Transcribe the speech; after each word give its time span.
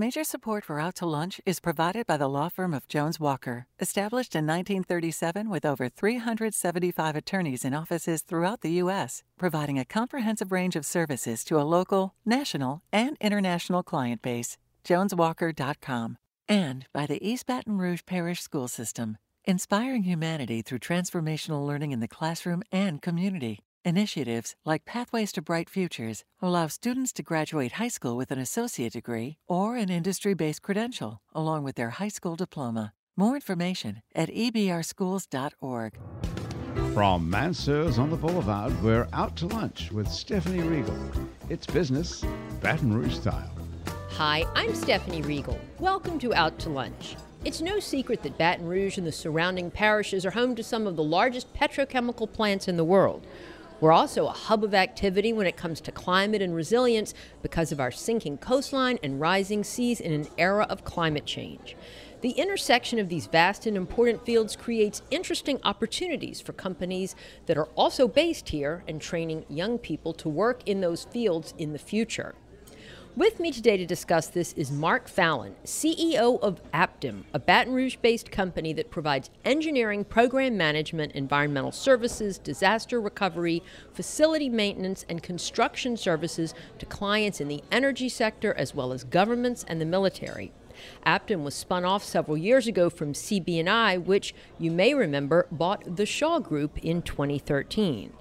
Major 0.00 0.24
support 0.24 0.64
for 0.64 0.80
Out 0.80 0.94
to 0.94 1.04
Lunch 1.04 1.42
is 1.44 1.60
provided 1.60 2.06
by 2.06 2.16
the 2.16 2.26
law 2.26 2.48
firm 2.48 2.72
of 2.72 2.88
Jones 2.88 3.20
Walker, 3.20 3.66
established 3.80 4.34
in 4.34 4.46
1937 4.46 5.50
with 5.50 5.66
over 5.66 5.90
375 5.90 7.16
attorneys 7.16 7.66
in 7.66 7.74
offices 7.74 8.22
throughout 8.22 8.62
the 8.62 8.72
U.S., 8.84 9.22
providing 9.36 9.78
a 9.78 9.84
comprehensive 9.84 10.52
range 10.52 10.74
of 10.74 10.86
services 10.86 11.44
to 11.44 11.60
a 11.60 11.68
local, 11.76 12.14
national, 12.24 12.80
and 12.90 13.18
international 13.20 13.82
client 13.82 14.22
base. 14.22 14.56
JonesWalker.com. 14.84 16.16
And 16.48 16.86
by 16.94 17.04
the 17.04 17.20
East 17.20 17.44
Baton 17.44 17.76
Rouge 17.76 18.00
Parish 18.06 18.40
School 18.40 18.68
System, 18.68 19.18
inspiring 19.44 20.04
humanity 20.04 20.62
through 20.62 20.78
transformational 20.78 21.66
learning 21.66 21.92
in 21.92 22.00
the 22.00 22.08
classroom 22.08 22.62
and 22.72 23.02
community. 23.02 23.60
Initiatives 23.82 24.56
like 24.66 24.84
Pathways 24.84 25.32
to 25.32 25.40
Bright 25.40 25.70
Futures 25.70 26.24
allow 26.42 26.66
students 26.66 27.14
to 27.14 27.22
graduate 27.22 27.72
high 27.72 27.88
school 27.88 28.14
with 28.14 28.30
an 28.30 28.38
associate 28.38 28.92
degree 28.92 29.38
or 29.48 29.76
an 29.76 29.88
industry 29.88 30.34
based 30.34 30.60
credential, 30.60 31.22
along 31.34 31.64
with 31.64 31.76
their 31.76 31.88
high 31.88 32.08
school 32.08 32.36
diploma. 32.36 32.92
More 33.16 33.36
information 33.36 34.02
at 34.14 34.28
ebrschools.org. 34.28 35.98
From 36.92 37.30
Mansur's 37.30 37.98
on 37.98 38.10
the 38.10 38.16
Boulevard, 38.16 38.82
we're 38.82 39.08
out 39.14 39.34
to 39.36 39.46
lunch 39.46 39.90
with 39.92 40.08
Stephanie 40.08 40.60
Riegel. 40.60 40.98
It's 41.48 41.66
business, 41.66 42.22
Baton 42.60 42.92
Rouge 42.92 43.14
style. 43.14 43.50
Hi, 44.10 44.44
I'm 44.54 44.74
Stephanie 44.74 45.22
Riegel. 45.22 45.58
Welcome 45.78 46.18
to 46.18 46.34
Out 46.34 46.58
to 46.60 46.68
Lunch. 46.68 47.16
It's 47.42 47.62
no 47.62 47.80
secret 47.80 48.22
that 48.24 48.36
Baton 48.36 48.66
Rouge 48.66 48.98
and 48.98 49.06
the 49.06 49.12
surrounding 49.12 49.70
parishes 49.70 50.26
are 50.26 50.32
home 50.32 50.54
to 50.56 50.62
some 50.62 50.86
of 50.86 50.96
the 50.96 51.02
largest 51.02 51.54
petrochemical 51.54 52.30
plants 52.30 52.68
in 52.68 52.76
the 52.76 52.84
world. 52.84 53.26
We're 53.80 53.92
also 53.92 54.26
a 54.26 54.32
hub 54.32 54.62
of 54.62 54.74
activity 54.74 55.32
when 55.32 55.46
it 55.46 55.56
comes 55.56 55.80
to 55.82 55.92
climate 55.92 56.42
and 56.42 56.54
resilience 56.54 57.14
because 57.40 57.72
of 57.72 57.80
our 57.80 57.90
sinking 57.90 58.36
coastline 58.36 58.98
and 59.02 59.18
rising 59.18 59.64
seas 59.64 60.00
in 60.00 60.12
an 60.12 60.28
era 60.36 60.66
of 60.68 60.84
climate 60.84 61.24
change. 61.24 61.76
The 62.20 62.32
intersection 62.32 62.98
of 62.98 63.08
these 63.08 63.26
vast 63.26 63.64
and 63.66 63.78
important 63.78 64.26
fields 64.26 64.54
creates 64.54 65.00
interesting 65.10 65.58
opportunities 65.64 66.42
for 66.42 66.52
companies 66.52 67.16
that 67.46 67.56
are 67.56 67.68
also 67.74 68.06
based 68.06 68.50
here 68.50 68.84
and 68.86 69.00
training 69.00 69.46
young 69.48 69.78
people 69.78 70.12
to 70.12 70.28
work 70.28 70.60
in 70.66 70.82
those 70.82 71.04
fields 71.04 71.54
in 71.56 71.72
the 71.72 71.78
future. 71.78 72.34
With 73.16 73.40
me 73.40 73.50
today 73.50 73.76
to 73.76 73.84
discuss 73.84 74.28
this 74.28 74.52
is 74.52 74.70
Mark 74.70 75.08
Fallon, 75.08 75.56
CEO 75.64 76.40
of 76.40 76.60
Aptim, 76.72 77.24
a 77.34 77.40
Baton 77.40 77.74
Rouge 77.74 77.96
based 77.96 78.30
company 78.30 78.72
that 78.74 78.92
provides 78.92 79.30
engineering, 79.44 80.04
program 80.04 80.56
management, 80.56 81.12
environmental 81.12 81.72
services, 81.72 82.38
disaster 82.38 83.00
recovery, 83.00 83.64
facility 83.92 84.48
maintenance, 84.48 85.04
and 85.08 85.24
construction 85.24 85.96
services 85.96 86.54
to 86.78 86.86
clients 86.86 87.40
in 87.40 87.48
the 87.48 87.64
energy 87.72 88.08
sector 88.08 88.54
as 88.54 88.76
well 88.76 88.92
as 88.92 89.02
governments 89.02 89.64
and 89.66 89.80
the 89.80 89.86
military. 89.86 90.52
Aptim 91.04 91.42
was 91.42 91.56
spun 91.56 91.84
off 91.84 92.04
several 92.04 92.36
years 92.36 92.68
ago 92.68 92.88
from 92.88 93.12
CB&I, 93.12 93.98
which 93.98 94.36
you 94.56 94.70
may 94.70 94.94
remember 94.94 95.48
bought 95.50 95.96
the 95.96 96.06
Shaw 96.06 96.38
Group 96.38 96.78
in 96.78 97.02
2013. 97.02 98.12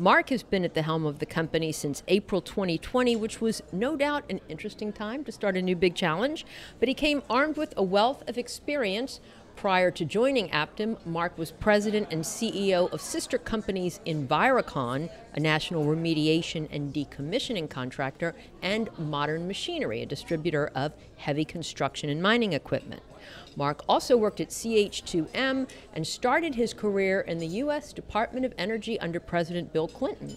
Mark 0.00 0.30
has 0.30 0.44
been 0.44 0.64
at 0.64 0.74
the 0.74 0.82
helm 0.82 1.04
of 1.04 1.18
the 1.18 1.26
company 1.26 1.72
since 1.72 2.04
April 2.06 2.40
2020, 2.40 3.16
which 3.16 3.40
was 3.40 3.64
no 3.72 3.96
doubt 3.96 4.22
an 4.30 4.40
interesting 4.48 4.92
time 4.92 5.24
to 5.24 5.32
start 5.32 5.56
a 5.56 5.62
new 5.62 5.74
big 5.74 5.96
challenge, 5.96 6.46
but 6.78 6.86
he 6.86 6.94
came 6.94 7.20
armed 7.28 7.56
with 7.56 7.74
a 7.76 7.82
wealth 7.82 8.22
of 8.28 8.38
experience. 8.38 9.18
Prior 9.58 9.90
to 9.90 10.04
joining 10.04 10.50
Aptim, 10.50 11.04
Mark 11.04 11.36
was 11.36 11.50
president 11.50 12.12
and 12.12 12.22
CEO 12.22 12.88
of 12.92 13.00
sister 13.00 13.38
companies 13.38 13.98
Envirocon, 14.06 15.10
a 15.34 15.40
national 15.40 15.84
remediation 15.84 16.68
and 16.70 16.94
decommissioning 16.94 17.68
contractor, 17.68 18.36
and 18.62 18.88
Modern 19.00 19.48
Machinery, 19.48 20.00
a 20.00 20.06
distributor 20.06 20.70
of 20.76 20.92
heavy 21.16 21.44
construction 21.44 22.08
and 22.08 22.22
mining 22.22 22.52
equipment. 22.52 23.02
Mark 23.56 23.82
also 23.88 24.16
worked 24.16 24.38
at 24.38 24.50
CH2M 24.50 25.68
and 25.92 26.06
started 26.06 26.54
his 26.54 26.72
career 26.72 27.22
in 27.22 27.38
the 27.38 27.48
U.S. 27.64 27.92
Department 27.92 28.46
of 28.46 28.54
Energy 28.58 29.00
under 29.00 29.18
President 29.18 29.72
Bill 29.72 29.88
Clinton. 29.88 30.36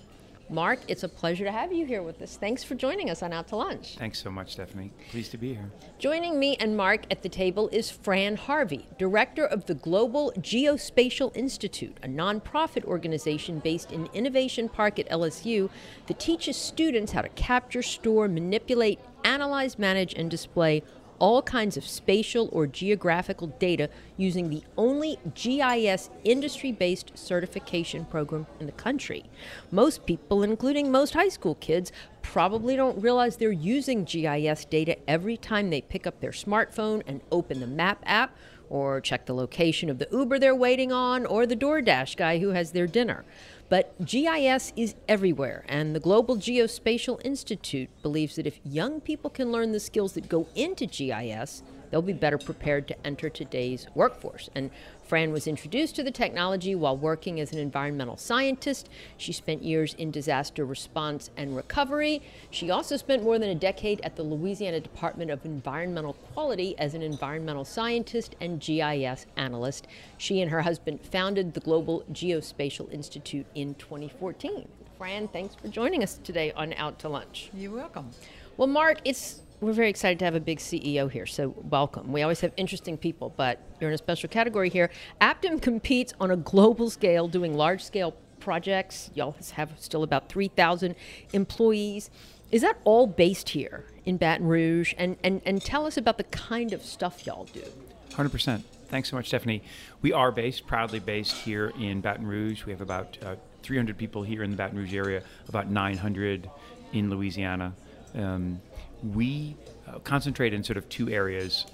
Mark, 0.51 0.79
it's 0.89 1.03
a 1.03 1.07
pleasure 1.07 1.45
to 1.45 1.51
have 1.51 1.71
you 1.71 1.85
here 1.85 2.03
with 2.03 2.21
us. 2.21 2.35
Thanks 2.35 2.61
for 2.61 2.75
joining 2.75 3.09
us 3.09 3.23
on 3.23 3.31
Out 3.31 3.47
to 3.47 3.55
Lunch. 3.55 3.95
Thanks 3.97 4.21
so 4.21 4.29
much, 4.29 4.51
Stephanie. 4.51 4.91
Pleased 5.09 5.31
to 5.31 5.37
be 5.37 5.53
here. 5.53 5.71
Joining 5.97 6.37
me 6.37 6.57
and 6.59 6.75
Mark 6.75 7.05
at 7.09 7.23
the 7.23 7.29
table 7.29 7.69
is 7.71 7.89
Fran 7.89 8.35
Harvey, 8.35 8.85
director 8.97 9.45
of 9.45 9.65
the 9.65 9.75
Global 9.75 10.33
Geospatial 10.37 11.35
Institute, 11.37 11.97
a 12.03 12.07
nonprofit 12.07 12.83
organization 12.83 13.59
based 13.59 13.93
in 13.93 14.09
Innovation 14.13 14.67
Park 14.67 14.99
at 14.99 15.09
LSU 15.09 15.69
that 16.07 16.19
teaches 16.19 16.57
students 16.57 17.13
how 17.13 17.21
to 17.21 17.29
capture, 17.29 17.81
store, 17.81 18.27
manipulate, 18.27 18.99
analyze, 19.23 19.79
manage, 19.79 20.13
and 20.15 20.29
display 20.29 20.83
all 21.21 21.43
kinds 21.43 21.77
of 21.77 21.85
spatial 21.85 22.49
or 22.51 22.65
geographical 22.65 23.45
data 23.59 23.87
using 24.17 24.49
the 24.49 24.63
only 24.75 25.19
GIS 25.35 26.09
industry 26.23 26.71
based 26.71 27.11
certification 27.15 28.03
program 28.05 28.47
in 28.59 28.65
the 28.65 28.71
country. 28.71 29.23
Most 29.69 30.07
people, 30.07 30.41
including 30.41 30.91
most 30.91 31.13
high 31.13 31.29
school 31.29 31.55
kids, 31.55 31.91
probably 32.23 32.75
don't 32.75 32.99
realize 32.99 33.37
they're 33.37 33.51
using 33.51 34.03
GIS 34.03 34.65
data 34.65 34.97
every 35.07 35.37
time 35.37 35.69
they 35.69 35.81
pick 35.81 36.07
up 36.07 36.19
their 36.21 36.31
smartphone 36.31 37.03
and 37.05 37.21
open 37.31 37.59
the 37.59 37.67
map 37.67 38.01
app 38.07 38.35
or 38.71 39.01
check 39.01 39.25
the 39.25 39.35
location 39.35 39.89
of 39.89 39.99
the 39.99 40.07
Uber 40.11 40.39
they're 40.39 40.55
waiting 40.55 40.91
on 40.91 41.25
or 41.25 41.45
the 41.45 41.55
DoorDash 41.55 42.15
guy 42.15 42.39
who 42.39 42.49
has 42.49 42.71
their 42.71 42.87
dinner. 42.87 43.25
But 43.69 43.93
GIS 44.05 44.73
is 44.75 44.95
everywhere, 45.07 45.63
and 45.67 45.95
the 45.95 45.99
Global 45.99 46.37
Geospatial 46.37 47.21
Institute 47.23 47.89
believes 48.01 48.35
that 48.35 48.47
if 48.47 48.59
young 48.65 48.99
people 48.99 49.29
can 49.29 49.51
learn 49.51 49.71
the 49.71 49.79
skills 49.79 50.13
that 50.13 50.27
go 50.27 50.47
into 50.55 50.85
GIS, 50.85 51.63
they'll 51.91 52.01
be 52.01 52.13
better 52.13 52.37
prepared 52.37 52.87
to 52.87 53.05
enter 53.05 53.29
today's 53.29 53.85
workforce. 53.93 54.49
And 54.55 54.71
Fran 55.03 55.33
was 55.33 55.45
introduced 55.45 55.95
to 55.97 56.03
the 56.03 56.11
technology 56.11 56.73
while 56.73 56.95
working 56.95 57.39
as 57.41 57.51
an 57.51 57.59
environmental 57.59 58.15
scientist. 58.15 58.89
She 59.17 59.33
spent 59.33 59.61
years 59.61 59.93
in 59.95 60.09
disaster 60.09 60.63
response 60.63 61.29
and 61.35 61.55
recovery. 61.55 62.21
She 62.49 62.71
also 62.71 62.95
spent 62.95 63.23
more 63.23 63.37
than 63.37 63.49
a 63.49 63.55
decade 63.55 63.99
at 64.01 64.15
the 64.15 64.23
Louisiana 64.23 64.79
Department 64.79 65.29
of 65.29 65.45
Environmental 65.45 66.13
Quality 66.33 66.79
as 66.79 66.93
an 66.93 67.01
environmental 67.01 67.65
scientist 67.65 68.35
and 68.39 68.59
GIS 68.61 69.25
analyst. 69.35 69.87
She 70.17 70.41
and 70.41 70.49
her 70.49 70.61
husband 70.61 71.01
founded 71.01 71.53
the 71.53 71.59
Global 71.59 72.05
Geospatial 72.13 72.91
Institute 72.91 73.45
in 73.53 73.75
2014. 73.75 74.65
Fran, 74.97 75.27
thanks 75.27 75.55
for 75.55 75.67
joining 75.67 76.03
us 76.03 76.19
today 76.23 76.53
on 76.53 76.73
Out 76.73 76.99
to 76.99 77.09
Lunch. 77.09 77.49
You're 77.53 77.75
welcome. 77.75 78.11
Well, 78.55 78.67
Mark, 78.67 78.99
it's 79.03 79.41
we're 79.61 79.73
very 79.73 79.89
excited 79.89 80.17
to 80.19 80.25
have 80.25 80.33
a 80.33 80.39
big 80.39 80.57
CEO 80.57 81.09
here, 81.09 81.27
so 81.27 81.55
welcome. 81.69 82.11
We 82.11 82.23
always 82.23 82.41
have 82.41 82.51
interesting 82.57 82.97
people, 82.97 83.31
but 83.37 83.59
you're 83.79 83.91
in 83.91 83.93
a 83.93 83.97
special 83.97 84.27
category 84.27 84.69
here. 84.69 84.89
Aptim 85.21 85.61
competes 85.61 86.13
on 86.19 86.31
a 86.31 86.35
global 86.35 86.89
scale, 86.89 87.27
doing 87.27 87.55
large 87.55 87.83
scale 87.83 88.15
projects. 88.39 89.11
Y'all 89.13 89.35
have 89.53 89.71
still 89.77 90.01
about 90.01 90.29
3,000 90.29 90.95
employees. 91.31 92.09
Is 92.51 92.63
that 92.63 92.77
all 92.83 93.05
based 93.05 93.49
here 93.49 93.85
in 94.03 94.17
Baton 94.17 94.47
Rouge? 94.47 94.95
And, 94.97 95.15
and, 95.23 95.41
and 95.45 95.61
tell 95.61 95.85
us 95.85 95.95
about 95.95 96.17
the 96.17 96.23
kind 96.25 96.73
of 96.73 96.83
stuff 96.83 97.27
y'all 97.27 97.45
do. 97.45 97.63
100%. 98.09 98.63
Thanks 98.87 99.09
so 99.09 99.15
much, 99.15 99.27
Stephanie. 99.27 99.61
We 100.01 100.11
are 100.11 100.31
based, 100.31 100.65
proudly 100.65 100.99
based 100.99 101.37
here 101.37 101.71
in 101.79 102.01
Baton 102.01 102.25
Rouge. 102.25 102.65
We 102.65 102.71
have 102.71 102.81
about 102.81 103.17
uh, 103.23 103.35
300 103.61 103.95
people 103.95 104.23
here 104.23 104.41
in 104.41 104.49
the 104.49 104.57
Baton 104.57 104.77
Rouge 104.77 104.95
area, 104.95 105.21
about 105.47 105.69
900 105.69 106.49
in 106.93 107.11
Louisiana. 107.11 107.73
Um, 108.15 108.59
we 109.03 109.55
uh, 109.87 109.99
concentrate 109.99 110.53
in 110.53 110.63
sort 110.63 110.77
of 110.77 110.87
two 110.89 111.09
areas 111.09 111.65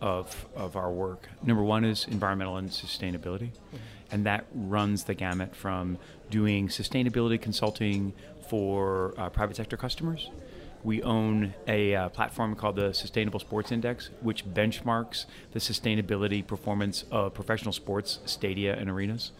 of, 0.00 0.46
of 0.54 0.76
our 0.76 0.90
work. 0.90 1.28
Number 1.42 1.62
one 1.62 1.84
is 1.84 2.06
environmental 2.08 2.56
and 2.56 2.70
sustainability, 2.70 3.50
mm-hmm. 3.50 3.76
and 4.10 4.26
that 4.26 4.46
runs 4.54 5.04
the 5.04 5.14
gamut 5.14 5.54
from 5.54 5.98
doing 6.30 6.68
sustainability 6.68 7.40
consulting 7.40 8.12
for 8.48 9.14
uh, 9.16 9.30
private 9.30 9.56
sector 9.56 9.76
customers. 9.76 10.30
We 10.84 11.02
own 11.02 11.54
a 11.66 11.96
uh, 11.96 12.08
platform 12.10 12.54
called 12.54 12.76
the 12.76 12.92
Sustainable 12.92 13.40
Sports 13.40 13.72
Index, 13.72 14.10
which 14.20 14.44
benchmarks 14.46 15.26
the 15.52 15.58
sustainability 15.58 16.46
performance 16.46 17.04
of 17.10 17.34
professional 17.34 17.72
sports 17.72 18.20
stadia 18.24 18.76
and 18.76 18.88
arenas. 18.88 19.32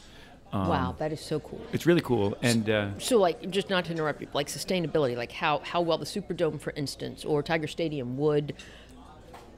Um, 0.57 0.69
wow, 0.69 0.95
that 0.99 1.13
is 1.13 1.21
so 1.21 1.41
cool. 1.41 1.61
It's 1.73 1.87
really 1.87 2.01
cool, 2.01 2.37
and 2.43 2.69
uh, 2.71 2.99
so 2.99 3.19
like 3.19 3.51
just 3.51 3.69
not 3.69 3.85
to 3.87 3.93
interrupt 3.93 4.21
you, 4.21 4.29
like 4.33 4.49
sustainability, 4.49 5.17
like 5.17 5.33
how 5.33 5.61
how 5.65 5.81
well 5.81 5.99
the 5.99 6.07
Superdome, 6.07 6.61
for 6.61 6.73
instance, 6.77 7.25
or 7.25 7.43
Tiger 7.43 7.67
Stadium 7.67 8.17
would 8.17 8.55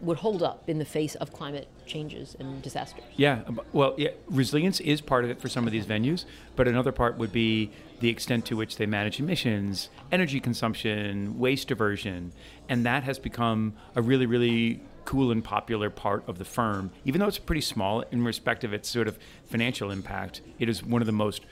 would 0.01 0.19
hold 0.19 0.43
up 0.43 0.69
in 0.69 0.79
the 0.79 0.85
face 0.85 1.15
of 1.17 1.33
climate 1.33 1.69
changes 1.87 2.37
and 2.39 2.63
disasters. 2.63 3.05
Yeah, 3.17 3.43
well, 3.73 3.95
yeah, 3.97 4.11
resilience 4.27 4.81
is 4.81 5.01
part 5.01 5.25
of 5.25 5.31
it 5.31 5.41
for 5.41 5.49
some 5.49 5.67
of 5.67 5.73
these 5.73 5.87
venues, 5.87 6.25
but 6.57 6.69
another 6.69 6.93
part 6.93 7.19
would 7.19 7.33
be 7.33 7.71
the 8.01 8.09
extent 8.09 8.45
to 8.47 8.57
which 8.57 8.77
they 8.77 8.87
manage 8.87 9.19
emissions, 9.19 9.89
energy 10.13 10.41
consumption, 10.41 11.39
waste 11.39 11.69
diversion, 11.69 12.33
and 12.69 12.87
that 12.87 13.03
has 13.03 13.19
become 13.19 13.75
a 13.97 14.03
really, 14.03 14.27
really 14.27 14.81
cool 15.05 15.33
and 15.33 15.43
popular 15.43 15.89
part 15.89 16.23
of 16.29 16.39
the 16.39 16.45
firm. 16.45 16.91
Even 17.05 17.21
though 17.21 17.27
it's 17.27 17.39
pretty 17.39 17.63
small 17.63 18.03
in 18.13 18.23
respect 18.23 18.63
of 18.63 18.73
its 18.73 18.89
sort 18.89 19.09
of 19.09 19.19
financial 19.47 19.91
impact, 19.91 20.43
it 20.59 20.69
is 20.69 20.85
one 20.85 21.01
of 21.01 21.07
the 21.07 21.13
most 21.13 21.43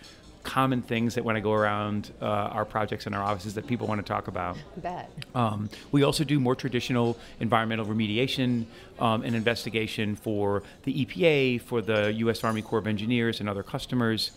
common 0.46 0.80
things 0.80 1.16
that 1.16 1.24
when 1.24 1.36
I 1.36 1.40
go 1.40 1.52
around 1.52 2.12
uh, 2.22 2.24
our 2.24 2.64
projects 2.64 3.06
in 3.06 3.12
our 3.12 3.22
offices 3.22 3.54
that 3.54 3.66
people 3.66 3.88
want 3.88 3.98
to 3.98 4.06
talk 4.06 4.28
about. 4.28 4.56
Bad. 4.76 5.08
Um, 5.34 5.68
we 5.90 6.04
also 6.04 6.22
do 6.22 6.38
more 6.38 6.54
traditional 6.54 7.18
environmental 7.40 7.84
remediation 7.84 8.66
um, 9.00 9.22
and 9.22 9.34
investigation 9.34 10.14
for 10.14 10.62
the 10.84 11.04
EPA, 11.04 11.60
for 11.62 11.82
the 11.82 12.12
U.S. 12.24 12.44
Army 12.44 12.62
Corps 12.62 12.78
of 12.78 12.86
Engineers, 12.86 13.40
and 13.40 13.48
other 13.48 13.64
customers. 13.64 14.30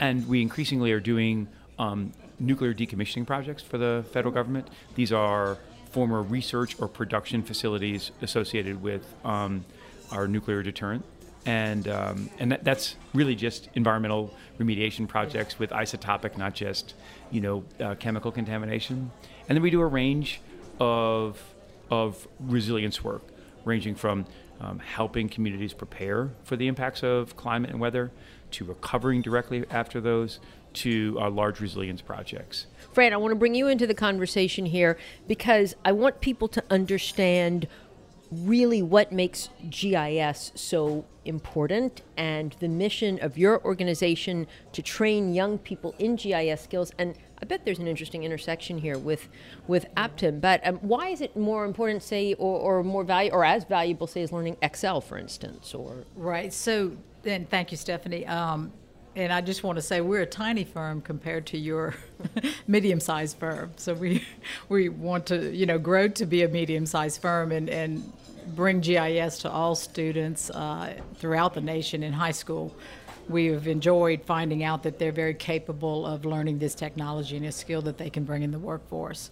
And 0.00 0.26
we 0.26 0.42
increasingly 0.42 0.90
are 0.90 1.00
doing 1.00 1.46
um, 1.78 2.12
nuclear 2.40 2.74
decommissioning 2.74 3.24
projects 3.24 3.62
for 3.62 3.78
the 3.78 4.04
federal 4.12 4.34
government. 4.34 4.66
These 4.96 5.12
are 5.12 5.58
former 5.90 6.22
research 6.22 6.74
or 6.80 6.88
production 6.88 7.42
facilities 7.44 8.10
associated 8.20 8.82
with 8.82 9.14
um, 9.24 9.64
our 10.10 10.26
nuclear 10.26 10.62
deterrent 10.64 11.04
and 11.46 11.88
um, 11.88 12.30
and 12.38 12.52
that, 12.52 12.64
that's 12.64 12.96
really 13.14 13.34
just 13.34 13.68
environmental 13.74 14.34
remediation 14.58 15.08
projects 15.08 15.58
with 15.58 15.70
isotopic, 15.70 16.36
not 16.36 16.54
just 16.54 16.94
you 17.30 17.40
know 17.40 17.64
uh, 17.80 17.94
chemical 17.96 18.30
contamination. 18.30 19.10
And 19.48 19.56
then 19.56 19.62
we 19.62 19.70
do 19.70 19.80
a 19.80 19.86
range 19.86 20.40
of 20.78 21.42
of 21.90 22.26
resilience 22.40 23.02
work, 23.02 23.22
ranging 23.64 23.94
from 23.94 24.26
um, 24.60 24.78
helping 24.78 25.28
communities 25.28 25.72
prepare 25.72 26.30
for 26.44 26.56
the 26.56 26.68
impacts 26.68 27.02
of 27.02 27.36
climate 27.36 27.70
and 27.70 27.80
weather, 27.80 28.10
to 28.52 28.64
recovering 28.64 29.20
directly 29.20 29.64
after 29.70 30.00
those, 30.00 30.38
to 30.74 31.18
uh, 31.20 31.28
large 31.28 31.60
resilience 31.60 32.00
projects. 32.00 32.66
Fran, 32.92 33.12
I 33.12 33.16
want 33.16 33.32
to 33.32 33.36
bring 33.36 33.54
you 33.54 33.68
into 33.68 33.86
the 33.86 33.94
conversation 33.94 34.66
here 34.66 34.98
because 35.26 35.74
I 35.84 35.92
want 35.92 36.20
people 36.20 36.48
to 36.48 36.62
understand 36.70 37.66
really 38.32 38.82
what 38.82 39.12
makes 39.12 39.50
GIS 39.68 40.52
so 40.54 41.04
important 41.24 42.02
and 42.16 42.56
the 42.60 42.68
mission 42.68 43.18
of 43.22 43.36
your 43.36 43.62
organization 43.64 44.46
to 44.72 44.82
train 44.82 45.34
young 45.34 45.58
people 45.58 45.94
in 45.98 46.16
GIS 46.16 46.62
skills. 46.62 46.92
And 46.98 47.14
I 47.40 47.44
bet 47.44 47.64
there's 47.64 47.78
an 47.78 47.86
interesting 47.86 48.24
intersection 48.24 48.78
here 48.78 48.98
with 48.98 49.28
with 49.66 49.86
Aptim. 49.96 50.40
But 50.40 50.66
um, 50.66 50.76
why 50.76 51.08
is 51.08 51.20
it 51.20 51.36
more 51.36 51.64
important, 51.64 52.02
say, 52.02 52.34
or, 52.34 52.58
or 52.58 52.82
more 52.82 53.04
value, 53.04 53.30
or 53.30 53.44
as 53.44 53.64
valuable, 53.64 54.06
say, 54.06 54.22
as 54.22 54.32
learning 54.32 54.56
Excel, 54.62 55.00
for 55.00 55.18
instance, 55.18 55.74
or 55.74 56.04
right? 56.16 56.52
So, 56.52 56.92
and 57.24 57.48
thank 57.48 57.70
you, 57.70 57.76
Stephanie. 57.76 58.26
Um, 58.26 58.72
and 59.14 59.32
I 59.32 59.40
just 59.42 59.62
want 59.62 59.76
to 59.76 59.82
say 59.82 60.00
we're 60.00 60.22
a 60.22 60.26
tiny 60.26 60.64
firm 60.64 61.02
compared 61.02 61.46
to 61.46 61.58
your 61.58 61.94
medium-sized 62.66 63.36
firm. 63.36 63.72
So 63.76 63.94
we 63.94 64.24
we 64.68 64.88
want 64.88 65.26
to 65.26 65.54
you 65.54 65.66
know 65.66 65.78
grow 65.78 66.08
to 66.08 66.26
be 66.26 66.42
a 66.42 66.48
medium-sized 66.48 67.20
firm 67.20 67.52
and 67.52 67.68
and 67.68 68.12
bring 68.48 68.80
GIS 68.80 69.38
to 69.38 69.50
all 69.50 69.74
students 69.74 70.50
uh, 70.50 70.94
throughout 71.16 71.54
the 71.54 71.60
nation 71.60 72.02
in 72.02 72.12
high 72.12 72.32
school. 72.32 72.74
We 73.28 73.46
have 73.46 73.68
enjoyed 73.68 74.22
finding 74.24 74.64
out 74.64 74.82
that 74.82 74.98
they're 74.98 75.12
very 75.12 75.34
capable 75.34 76.06
of 76.06 76.24
learning 76.24 76.58
this 76.58 76.74
technology 76.74 77.36
and 77.36 77.46
a 77.46 77.52
skill 77.52 77.80
that 77.82 77.96
they 77.96 78.10
can 78.10 78.24
bring 78.24 78.42
in 78.42 78.50
the 78.50 78.58
workforce. 78.58 79.30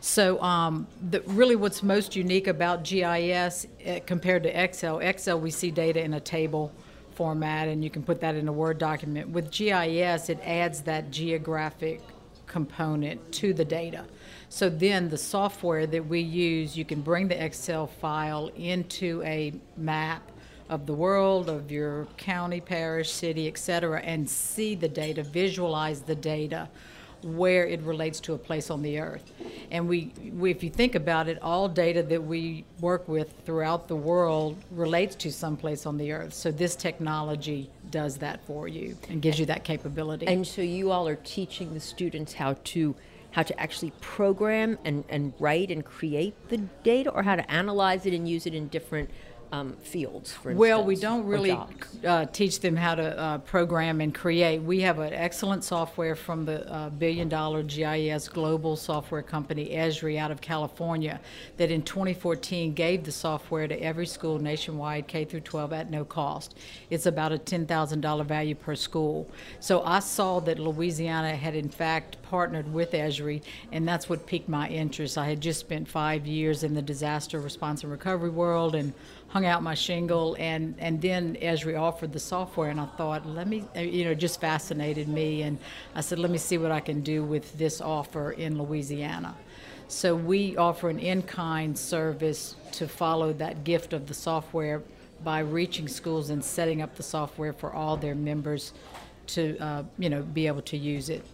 So, 0.00 0.40
um, 0.42 0.86
the, 1.10 1.20
really, 1.22 1.56
what's 1.56 1.82
most 1.82 2.16
unique 2.16 2.46
about 2.46 2.84
GIS 2.84 3.66
uh, 3.86 4.00
compared 4.06 4.42
to 4.42 4.62
Excel, 4.62 4.98
Excel 4.98 5.40
we 5.40 5.50
see 5.50 5.70
data 5.70 6.02
in 6.02 6.14
a 6.14 6.20
table 6.20 6.72
format 7.14 7.68
and 7.68 7.82
you 7.82 7.90
can 7.90 8.02
put 8.02 8.20
that 8.20 8.34
in 8.34 8.48
a 8.48 8.52
Word 8.52 8.78
document. 8.78 9.28
With 9.30 9.50
GIS, 9.50 10.28
it 10.28 10.38
adds 10.44 10.82
that 10.82 11.10
geographic 11.10 12.00
component 12.48 13.32
to 13.32 13.52
the 13.52 13.64
data. 13.64 14.04
So 14.48 14.68
then 14.68 15.08
the 15.08 15.18
software 15.18 15.86
that 15.86 16.06
we 16.06 16.20
use, 16.20 16.76
you 16.76 16.84
can 16.84 17.02
bring 17.02 17.28
the 17.28 17.44
Excel 17.44 17.86
file 17.86 18.50
into 18.56 19.22
a 19.22 19.52
map 19.76 20.22
of 20.68 20.86
the 20.86 20.94
world, 20.94 21.48
of 21.48 21.70
your 21.70 22.06
county, 22.16 22.60
parish, 22.60 23.10
city, 23.10 23.46
et 23.46 23.58
cetera, 23.58 24.00
and 24.00 24.28
see 24.28 24.74
the 24.74 24.88
data, 24.88 25.22
visualize 25.22 26.00
the 26.02 26.14
data 26.14 26.68
where 27.22 27.66
it 27.66 27.80
relates 27.82 28.20
to 28.20 28.34
a 28.34 28.38
place 28.38 28.70
on 28.70 28.82
the 28.82 28.98
earth. 29.00 29.32
And 29.70 29.88
we, 29.88 30.12
we, 30.32 30.50
if 30.50 30.62
you 30.62 30.70
think 30.70 30.94
about 30.94 31.28
it, 31.28 31.38
all 31.42 31.68
data 31.68 32.02
that 32.04 32.22
we 32.22 32.64
work 32.80 33.08
with 33.08 33.32
throughout 33.44 33.88
the 33.88 33.96
world 33.96 34.56
relates 34.70 35.14
to 35.16 35.32
some 35.32 35.56
place 35.56 35.86
on 35.86 35.98
the 35.98 36.12
earth. 36.12 36.34
So 36.34 36.50
this 36.50 36.76
technology 36.76 37.70
does 37.90 38.18
that 38.18 38.44
for 38.46 38.68
you 38.68 38.96
and 39.08 39.22
gives 39.22 39.38
you 39.38 39.46
that 39.46 39.64
capability. 39.64 40.26
And 40.26 40.46
so 40.46 40.62
you 40.62 40.90
all 40.90 41.08
are 41.08 41.16
teaching 41.16 41.74
the 41.74 41.80
students 41.80 42.32
how 42.34 42.56
to 42.64 42.94
how 43.30 43.42
to 43.42 43.60
actually 43.60 43.92
program 44.00 44.78
and, 44.84 45.04
and 45.10 45.34
write 45.38 45.70
and 45.70 45.84
create 45.84 46.34
the 46.48 46.56
data 46.82 47.10
or 47.10 47.22
how 47.22 47.36
to 47.36 47.50
analyze 47.50 48.06
it 48.06 48.14
and 48.14 48.28
use 48.28 48.46
it 48.46 48.54
in 48.54 48.68
different 48.68 49.10
um, 49.52 49.72
fields, 49.82 50.32
for 50.32 50.50
instance? 50.50 50.58
Well, 50.58 50.84
we 50.84 50.96
don't 50.96 51.24
really 51.24 51.58
uh, 52.04 52.26
teach 52.26 52.60
them 52.60 52.76
how 52.76 52.94
to 52.94 53.18
uh, 53.18 53.38
program 53.38 54.00
and 54.00 54.14
create. 54.14 54.62
We 54.62 54.80
have 54.80 54.98
an 54.98 55.12
excellent 55.12 55.64
software 55.64 56.14
from 56.14 56.44
the 56.44 56.70
uh, 56.70 56.90
billion 56.90 57.28
dollar 57.28 57.62
GIS 57.62 58.28
global 58.28 58.76
software 58.76 59.22
company, 59.22 59.70
Esri, 59.70 60.18
out 60.18 60.30
of 60.30 60.40
California, 60.40 61.20
that 61.56 61.70
in 61.70 61.82
2014 61.82 62.74
gave 62.74 63.04
the 63.04 63.12
software 63.12 63.66
to 63.66 63.82
every 63.82 64.06
school 64.06 64.38
nationwide, 64.38 65.06
K 65.06 65.24
through 65.24 65.40
12, 65.40 65.72
at 65.72 65.90
no 65.90 66.04
cost. 66.04 66.54
It's 66.90 67.06
about 67.06 67.32
a 67.32 67.38
$10,000 67.38 68.26
value 68.26 68.54
per 68.54 68.74
school. 68.74 69.28
So 69.60 69.82
I 69.82 70.00
saw 70.00 70.40
that 70.40 70.58
Louisiana 70.58 71.34
had, 71.34 71.54
in 71.54 71.68
fact, 71.68 72.20
partnered 72.28 72.72
with 72.72 72.92
Esri, 72.92 73.42
and 73.72 73.88
that's 73.88 74.08
what 74.08 74.26
piqued 74.26 74.48
my 74.48 74.68
interest. 74.68 75.16
I 75.16 75.26
had 75.26 75.40
just 75.40 75.60
spent 75.60 75.88
five 75.88 76.26
years 76.26 76.62
in 76.62 76.74
the 76.74 76.82
disaster 76.82 77.40
response 77.40 77.82
and 77.82 77.90
recovery 77.90 78.30
world 78.30 78.74
and 78.74 78.92
hung 79.28 79.44
out 79.44 79.62
my 79.62 79.74
shingle 79.74 80.36
and 80.38 80.74
and 80.78 81.00
then 81.00 81.36
Esri 81.36 81.78
offered 81.78 82.12
the 82.12 82.20
software 82.20 82.70
and 82.70 82.80
I 82.80 82.86
thought 82.86 83.26
let 83.26 83.46
me 83.46 83.64
uh, 83.76 83.80
you 83.80 84.04
know 84.04 84.14
just 84.14 84.40
fascinated 84.40 85.06
me 85.06 85.42
and 85.42 85.58
I 85.94 86.00
said 86.00 86.18
let 86.18 86.30
me 86.30 86.38
see 86.38 86.56
what 86.56 86.72
I 86.72 86.80
can 86.80 87.02
do 87.02 87.22
with 87.22 87.56
this 87.58 87.80
offer 87.80 88.32
in 88.32 88.58
Louisiana. 88.58 89.34
So 89.88 90.14
we 90.14 90.56
offer 90.56 90.90
an 90.90 90.98
in-kind 90.98 91.78
service 91.78 92.56
to 92.72 92.86
follow 92.88 93.32
that 93.34 93.64
gift 93.64 93.92
of 93.92 94.06
the 94.06 94.14
software 94.14 94.82
by 95.24 95.40
reaching 95.40 95.88
schools 95.88 96.30
and 96.30 96.44
setting 96.44 96.82
up 96.82 96.94
the 96.96 97.02
software 97.02 97.52
for 97.52 97.72
all 97.72 97.96
their 97.96 98.14
members 98.14 98.72
to 99.28 99.58
uh, 99.58 99.82
you 99.98 100.08
know 100.10 100.22
be 100.22 100.46
able 100.46 100.62
to 100.62 100.76
use 100.76 101.10
it. 101.10 101.24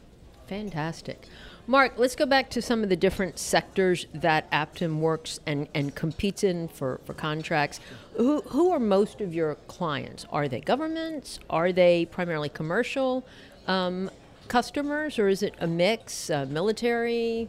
Fantastic. 0.47 1.27
Mark, 1.67 1.95
let's 1.97 2.15
go 2.15 2.27
back 2.27 2.51
to 2.51 2.61
some 2.61 2.83
of 2.83 2.91
the 2.91 2.97
different 2.97 3.39
sectors 3.39 4.07
that 4.13 4.51
Aptim 4.51 4.99
works 4.99 5.41
and, 5.47 5.67
and 5.75 5.95
competes 5.95 6.45
in 6.45 6.69
for, 6.69 7.01
for 7.05 7.15
contracts. 7.15 7.81
Who, 8.17 8.43
who 8.43 8.71
are 8.71 8.79
most 8.79 9.23
of 9.23 9.35
your 9.35 9.55
clients? 9.67 10.27
Are 10.31 10.47
they 10.47 10.61
governments? 10.61 11.41
Are 11.49 11.73
they 11.73 12.05
primarily 12.05 12.51
commercial 12.51 13.27
um, 13.67 14.11
customers, 14.49 15.19
or 15.19 15.29
is 15.29 15.43
it 15.43 15.55
a 15.59 15.67
mix, 15.67 16.29
uh, 16.29 16.45
military? 16.45 17.49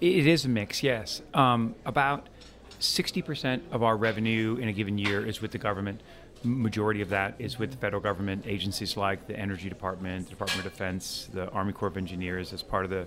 It 0.00 0.26
is 0.26 0.44
a 0.44 0.48
mix, 0.48 0.82
yes. 0.82 1.22
Um, 1.32 1.76
about 1.86 2.28
60% 2.80 3.60
of 3.70 3.84
our 3.84 3.96
revenue 3.96 4.56
in 4.60 4.68
a 4.68 4.72
given 4.72 4.98
year 4.98 5.24
is 5.24 5.40
with 5.40 5.52
the 5.52 5.58
government 5.58 6.00
majority 6.44 7.00
of 7.00 7.08
that 7.10 7.34
is 7.38 7.58
with 7.58 7.70
the 7.70 7.76
federal 7.76 8.02
government 8.02 8.44
agencies 8.46 8.96
like 8.96 9.26
the 9.26 9.38
Energy 9.38 9.68
Department, 9.68 10.26
the 10.26 10.30
Department 10.30 10.64
of 10.64 10.72
Defense, 10.72 11.28
the 11.32 11.48
Army 11.50 11.72
Corps 11.72 11.88
of 11.88 11.96
Engineers 11.96 12.52
as 12.52 12.62
part 12.62 12.84
of 12.84 12.90
the 12.90 13.06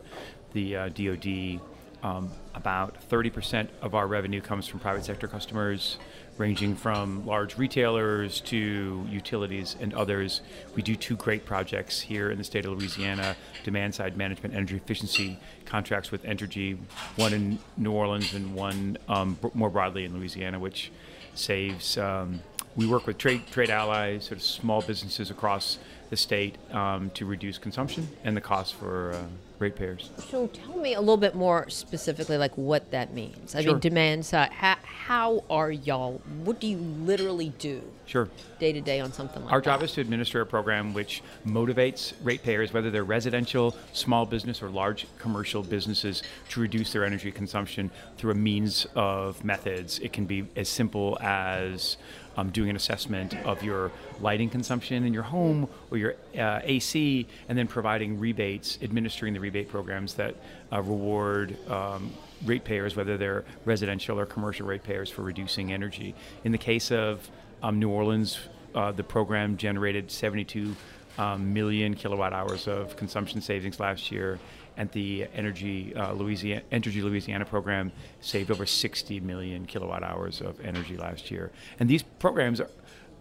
the 0.54 0.76
uh, 0.76 0.90
DoD. 0.90 1.60
Um, 2.04 2.30
about 2.54 3.10
30% 3.10 3.70
of 3.82 3.96
our 3.96 4.06
revenue 4.06 4.40
comes 4.40 4.68
from 4.68 4.80
private 4.80 5.04
sector 5.04 5.28
customers, 5.28 5.98
ranging 6.38 6.76
from 6.76 7.26
large 7.26 7.58
retailers 7.58 8.40
to 8.42 9.04
utilities 9.10 9.76
and 9.82 9.96
others. 9.96 10.42
We 10.76 10.84
do 10.84 10.96
two 10.96 11.16
great 11.16 11.44
projects 11.44 12.00
here 12.00 12.30
in 12.30 12.38
the 12.38 12.44
state 12.44 12.66
of 12.66 12.72
Louisiana 12.72 13.36
demand 13.64 13.96
side 13.96 14.16
management 14.16 14.54
energy 14.54 14.76
efficiency 14.76 15.40
contracts 15.66 16.12
with 16.12 16.24
Entergy, 16.24 16.78
one 17.16 17.34
in 17.34 17.58
New 17.78 17.92
Orleans 17.92 18.34
and 18.36 18.54
one 18.54 19.00
um, 19.10 19.40
more 19.56 19.72
broadly 19.72 20.06
in 20.06 20.18
Louisiana, 20.18 20.60
which 20.60 20.92
saves. 21.34 21.98
Um, 21.98 22.42
we 22.78 22.86
work 22.86 23.08
with 23.08 23.18
trade 23.18 23.42
trade 23.52 23.70
allies, 23.70 24.26
sort 24.26 24.38
of 24.38 24.44
small 24.44 24.82
businesses 24.82 25.30
across 25.30 25.80
the 26.10 26.16
state 26.16 26.56
um, 26.72 27.10
to 27.10 27.26
reduce 27.26 27.58
consumption 27.58 28.08
and 28.24 28.38
the 28.38 28.42
cost 28.42 28.76
for 28.76 29.12
uh, 29.12 29.26
ratepayers. 29.60 30.10
So 30.30 30.48
tell 30.48 30.78
me 30.78 30.94
a 30.94 31.00
little 31.00 31.18
bit 31.18 31.36
more 31.36 31.70
specifically, 31.70 32.38
like 32.38 32.56
what 32.58 32.92
that 32.92 33.14
means. 33.14 33.56
I 33.56 33.62
sure. 33.62 33.74
mean, 33.74 33.80
demand 33.80 34.26
side. 34.26 34.52
How, 34.52 34.78
how 34.84 35.44
are 35.50 35.72
y'all? 35.72 36.22
What 36.44 36.60
do 36.60 36.68
you 36.68 36.78
literally 36.78 37.54
do? 37.58 37.82
Sure. 38.06 38.30
Day 38.60 38.72
to 38.72 38.82
day 38.82 39.00
on 39.00 39.12
something 39.12 39.44
like 39.44 39.52
Our 39.52 39.60
that. 39.60 39.66
job 39.66 39.84
is 39.84 39.92
to 39.94 40.02
administer 40.02 40.42
a 40.42 40.46
program 40.46 40.94
which 40.94 41.22
motivates 41.46 42.14
ratepayers, 42.24 42.74
whether 42.74 42.90
they're 42.90 43.04
residential, 43.04 43.76
small 43.94 44.26
business, 44.26 44.62
or 44.62 44.70
large 44.70 45.08
commercial 45.18 45.62
businesses, 45.62 46.24
to 46.50 46.62
reduce 46.62 46.94
their 46.94 47.04
energy 47.04 47.32
consumption 47.32 47.92
through 48.18 48.32
a 48.32 48.36
means 48.36 48.88
of 48.96 49.44
methods. 49.44 50.00
It 50.00 50.14
can 50.14 50.26
be 50.26 50.46
as 50.56 50.70
simple 50.70 51.18
as 51.22 51.98
um, 52.38 52.52
doing 52.52 52.70
an 52.70 52.76
assessment 52.76 53.36
of 53.46 53.64
your 53.64 53.92
lighting 54.22 54.50
consumption 54.50 55.04
in 55.04 55.14
your 55.14 55.24
home 55.24 55.68
or 55.92 55.98
your 55.98 56.16
uh, 56.38 56.62
AC, 56.64 57.28
and 57.50 57.58
then 57.58 57.68
providing 57.68 58.20
rebates, 58.20 58.78
administering 58.82 59.34
the 59.34 59.40
rebate 59.48 59.70
programs 59.70 60.14
that 60.16 60.36
uh, 60.72 60.82
reward 60.82 61.58
um, 61.70 62.12
ratepayers, 62.46 62.96
whether 62.96 63.18
they're 63.18 63.46
residential 63.66 64.20
or 64.20 64.26
commercial 64.26 64.68
ratepayers, 64.68 65.10
for 65.10 65.22
reducing 65.22 65.72
energy. 65.72 66.14
In 66.44 66.52
the 66.52 66.58
case 66.58 66.92
of 66.92 67.30
um, 67.64 67.80
New 67.80 67.90
Orleans, 67.90 68.40
uh, 68.76 68.92
the 68.92 69.04
program 69.04 69.58
generated 69.58 70.12
72 70.12 70.76
um, 71.18 71.54
million 71.54 71.96
kilowatt 71.96 72.34
hours 72.34 72.68
of 72.68 72.96
consumption 72.96 73.42
savings 73.42 73.80
last 73.80 74.12
year, 74.12 74.40
and 74.76 74.92
the 74.92 75.26
Energy 75.34 75.96
uh, 75.96 76.14
Louisiana 76.14 76.62
Energy 76.72 77.02
Louisiana 77.02 77.46
program 77.46 77.92
saved 78.22 78.52
over 78.52 78.66
60 78.66 79.20
million 79.22 79.66
kilowatt 79.66 80.04
hours 80.04 80.42
of 80.42 80.60
energy 80.64 80.98
last 80.98 81.32
year. 81.32 81.52
And 81.80 81.90
these 81.90 82.04
programs 82.04 82.62
are, 82.62 82.70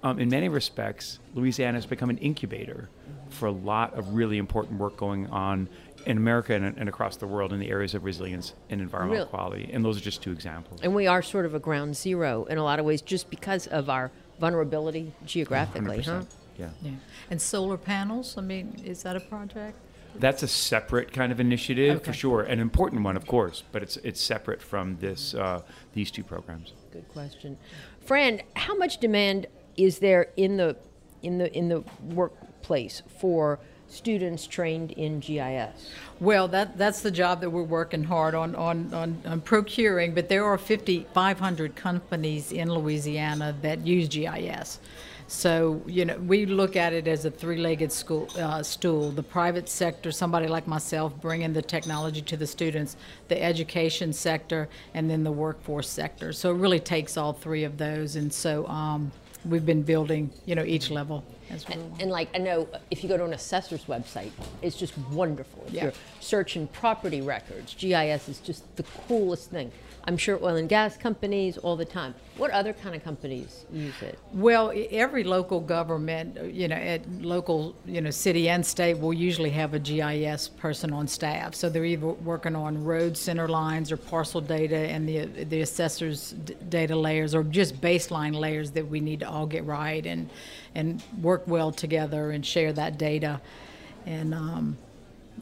um, 0.03 0.19
in 0.19 0.29
many 0.29 0.49
respects, 0.49 1.19
Louisiana 1.35 1.79
has 1.79 1.87
become 1.87 2.11
an 2.11 2.19
incubator 2.19 2.91
for 3.31 3.47
a 3.47 3.53
lot 3.53 3.95
of 3.95 4.15
really 4.15 4.39
important 4.39 4.79
work 4.79 4.97
going 4.97 5.27
on 5.29 5.69
in 6.07 6.17
America 6.17 6.55
and, 6.55 6.65
and 6.79 6.89
across 6.89 7.17
the 7.17 7.27
world 7.27 7.53
in 7.53 7.59
the 7.59 7.69
areas 7.69 7.95
of 7.95 8.05
resilience 8.05 8.55
and 8.71 8.81
environmental 8.81 9.25
Real- 9.25 9.27
quality. 9.27 9.69
And 9.73 9.85
those 9.85 9.97
are 9.97 10.01
just 10.01 10.23
two 10.23 10.33
examples. 10.33 10.81
And 10.83 10.95
we 10.95 11.07
are 11.07 11.21
sort 11.21 11.45
of 11.45 11.55
a 11.55 11.59
ground 11.59 11.97
zero 11.97 12.45
in 12.45 12.59
a 12.59 12.65
lot 12.65 12.79
of 12.79 12.85
ways 12.85 13.03
just 13.03 13.29
because 13.29 13.67
of 13.67 13.91
our 13.91 14.13
vulnerability 14.41 15.13
geographically, 15.25 15.99
100%. 15.99 16.27
Yeah. 16.59 16.69
Yeah. 16.81 16.93
And 17.29 17.43
solar 17.43 17.77
panels, 17.77 18.39
I 18.39 18.41
mean, 18.41 18.81
is 18.85 19.03
that 19.03 19.17
a 19.17 19.21
project? 19.21 19.77
That's 20.15 20.43
a 20.43 20.49
separate 20.49 21.13
kind 21.13 21.31
of 21.31 21.41
initiative 21.41 22.03
for 22.03 22.15
sure, 22.15 22.43
an 22.43 22.59
important 22.59 23.03
one, 23.03 23.19
of 23.19 23.27
course, 23.27 23.65
but 23.71 23.83
it's 23.83 23.99
it's 23.99 24.19
separate 24.19 24.63
from 24.63 24.97
this 24.97 25.35
uh, 25.35 25.61
these 25.93 26.11
two 26.11 26.25
programs. 26.25 26.73
Good 26.91 27.07
question. 27.09 27.59
Fran, 28.01 28.41
how 28.55 28.75
much 28.77 28.97
demand 28.97 29.47
is 29.77 29.99
there 29.99 30.29
in 30.39 30.57
the 30.57 30.77
in 31.23 31.37
the 31.37 31.55
in 31.55 31.69
the 31.69 31.85
workplace 32.03 33.03
for 33.21 33.59
students 33.89 34.47
trained 34.47 34.93
in 34.93 35.21
GIS? 35.21 35.91
Well, 36.21 36.49
that, 36.49 36.79
that's 36.79 37.03
the 37.03 37.11
job 37.11 37.41
that 37.41 37.51
we're 37.51 37.63
working 37.63 38.05
hard 38.05 38.35
on, 38.35 38.55
on, 38.55 38.93
on, 38.93 39.23
on 39.27 39.41
procuring, 39.41 40.15
but 40.15 40.29
there 40.29 40.45
are 40.45 40.59
5,500 40.59 41.77
companies 41.77 42.53
in 42.53 42.73
Louisiana 42.73 43.55
that 43.63 43.87
use 43.87 44.09
GIS. 44.09 44.79
So, 45.29 45.83
you 45.87 46.05
know, 46.05 46.17
we 46.19 46.47
look 46.47 46.77
at 46.77 46.93
it 46.93 47.09
as 47.09 47.25
a 47.25 47.31
three-legged 47.31 47.91
school, 47.91 48.29
uh, 48.39 48.63
stool. 48.63 49.11
The 49.11 49.25
private 49.25 49.69
sector, 49.69 50.13
somebody 50.13 50.47
like 50.47 50.69
myself, 50.69 51.13
bringing 51.21 51.53
the 51.53 51.63
technology 51.63 52.23
to 52.23 52.37
the 52.37 52.47
students, 52.47 52.97
the 53.27 53.43
education 53.43 54.13
sector, 54.13 54.69
and 54.95 55.11
then 55.11 55.25
the 55.25 55.33
workforce 55.33 55.89
sector. 55.89 56.33
So 56.33 56.53
it 56.53 56.59
really 56.59 56.79
takes 56.79 57.17
all 57.17 57.33
three 57.33 57.65
of 57.65 57.77
those, 57.77 58.15
and 58.15 58.33
so 58.33 58.69
um, 58.69 59.11
we've 59.45 59.67
been 59.67 59.83
building, 59.83 60.31
you 60.45 60.55
know, 60.55 60.65
each 60.65 60.91
level 60.91 61.25
well. 61.51 61.93
And 62.01 62.11
like 62.11 62.29
I 62.35 62.39
know 62.39 62.69
if 62.91 63.03
you 63.03 63.09
go 63.09 63.17
to 63.17 63.25
an 63.25 63.33
assessor's 63.33 63.85
website, 63.85 64.31
it's 64.63 64.77
just 64.77 64.97
wonderful. 65.13 65.65
If 65.69 65.73
Yeah. 65.75 65.83
you're 65.85 65.93
searching 66.21 66.67
property 66.69 67.21
records, 67.21 67.75
GIS 67.79 68.29
is 68.29 68.39
just 68.41 68.63
the 68.77 68.85
coolest 69.09 69.51
thing. 69.51 69.71
I'm 70.09 70.17
sure 70.17 70.39
oil 70.41 70.55
and 70.55 70.69
gas 70.69 70.97
companies 70.97 71.59
all 71.59 71.75
the 71.75 71.85
time. 71.85 72.15
What 72.37 72.53
other 72.53 72.73
kind 72.73 72.95
of 72.95 73.03
companies 73.03 73.65
use 73.73 74.01
it? 74.03 74.17
Well, 74.33 74.73
every 74.93 75.25
local 75.25 75.59
government, 75.59 76.39
uh, 76.39 76.45
you 76.45 76.69
know, 76.69 76.77
at 76.77 77.11
local, 77.23 77.75
you 77.85 78.01
know, 78.01 78.11
city 78.13 78.49
and 78.49 78.65
state 78.65 79.01
will 79.01 79.13
usually 79.13 79.51
have 79.51 79.75
a 79.75 79.81
GIS 79.81 80.47
person 80.47 80.93
on 80.93 81.09
staff. 81.09 81.57
So 81.57 81.69
they're 81.69 81.85
either 81.85 82.07
working 82.07 82.55
on 82.55 82.85
road 82.85 83.17
center 83.17 83.49
lines 83.49 83.91
or 83.91 83.97
parcel 83.97 84.41
data 84.41 84.77
and 84.77 85.09
the 85.09 85.27
the 85.45 85.63
assessors' 85.63 86.31
d- 86.45 86.55
data 86.69 86.95
layers, 86.95 87.35
or 87.35 87.43
just 87.43 87.81
baseline 87.81 88.33
layers 88.39 88.71
that 88.73 88.87
we 88.87 89.01
need 89.01 89.19
to 89.21 89.29
all 89.29 89.47
get 89.47 89.65
right 89.65 90.07
and 90.07 90.31
and 90.77 91.03
work 91.23 91.43
well 91.47 91.73
together 91.73 92.31
and 92.31 92.45
share 92.45 92.73
that 92.75 92.99
data, 92.99 93.41
and 94.05 94.35
um, 94.35 94.77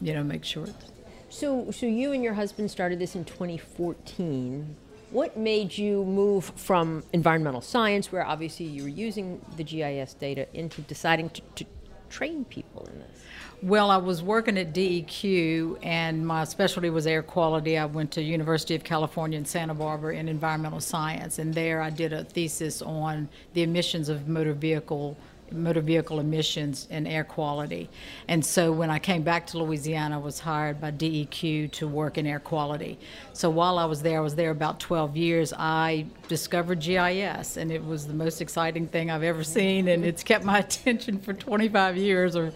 you 0.01 0.13
know, 0.13 0.23
make 0.23 0.45
sure. 0.45 0.63
It's, 0.63 0.91
So, 1.29 1.69
so 1.71 1.85
you 1.85 2.13
and 2.13 2.23
your 2.23 2.33
husband 2.33 2.71
started 2.71 2.99
this 2.99 3.15
in 3.15 3.25
2014. 3.25 4.75
What 5.11 5.37
made 5.37 5.77
you 5.77 6.05
move 6.05 6.45
from 6.55 7.03
environmental 7.11 7.61
science, 7.61 8.11
where 8.11 8.25
obviously 8.25 8.65
you 8.65 8.83
were 8.83 8.89
using 8.89 9.41
the 9.57 9.63
GIS 9.63 10.13
data, 10.13 10.47
into 10.53 10.81
deciding 10.81 11.29
to, 11.31 11.41
to 11.55 11.65
train 12.09 12.45
people 12.45 12.87
in 12.91 12.99
this? 12.99 13.21
Well, 13.61 13.89
I 13.89 13.97
was 13.97 14.21
working 14.21 14.57
at 14.57 14.73
DEQ, 14.73 15.79
and 15.81 16.27
my 16.27 16.43
specialty 16.43 16.89
was 16.89 17.07
air 17.07 17.23
quality. 17.23 17.77
I 17.77 17.85
went 17.85 18.11
to 18.11 18.21
University 18.21 18.75
of 18.75 18.83
California 18.83 19.39
in 19.39 19.45
Santa 19.45 19.73
Barbara 19.73 20.15
in 20.15 20.27
environmental 20.27 20.79
science, 20.79 21.39
and 21.39 21.53
there 21.53 21.81
I 21.81 21.89
did 21.89 22.13
a 22.13 22.25
thesis 22.25 22.81
on 22.81 23.29
the 23.53 23.63
emissions 23.63 24.09
of 24.09 24.27
motor 24.27 24.53
vehicle 24.53 25.17
motor 25.51 25.81
vehicle 25.81 26.19
emissions 26.19 26.87
and 26.89 27.07
air 27.07 27.23
quality. 27.23 27.89
And 28.27 28.45
so 28.45 28.71
when 28.71 28.89
I 28.89 28.99
came 28.99 29.23
back 29.23 29.47
to 29.47 29.57
Louisiana, 29.57 30.15
I 30.15 30.21
was 30.21 30.39
hired 30.39 30.81
by 30.81 30.91
DEQ 30.91 31.71
to 31.73 31.87
work 31.87 32.17
in 32.17 32.25
air 32.25 32.39
quality. 32.39 32.97
So 33.33 33.49
while 33.49 33.77
I 33.77 33.85
was 33.85 34.01
there, 34.01 34.17
I 34.17 34.21
was 34.21 34.35
there 34.35 34.51
about 34.51 34.79
12 34.79 35.15
years. 35.15 35.53
I 35.57 36.07
discovered 36.27 36.79
GIS, 36.79 37.57
and 37.57 37.71
it 37.71 37.83
was 37.83 38.07
the 38.07 38.13
most 38.13 38.41
exciting 38.41 38.87
thing 38.87 39.11
I've 39.11 39.23
ever 39.23 39.43
seen, 39.43 39.87
and 39.87 40.03
it's 40.03 40.23
kept 40.23 40.43
my 40.43 40.59
attention 40.65 41.19
for 41.19 41.33
25 41.33 41.97
years 41.97 42.35
or 42.35 42.51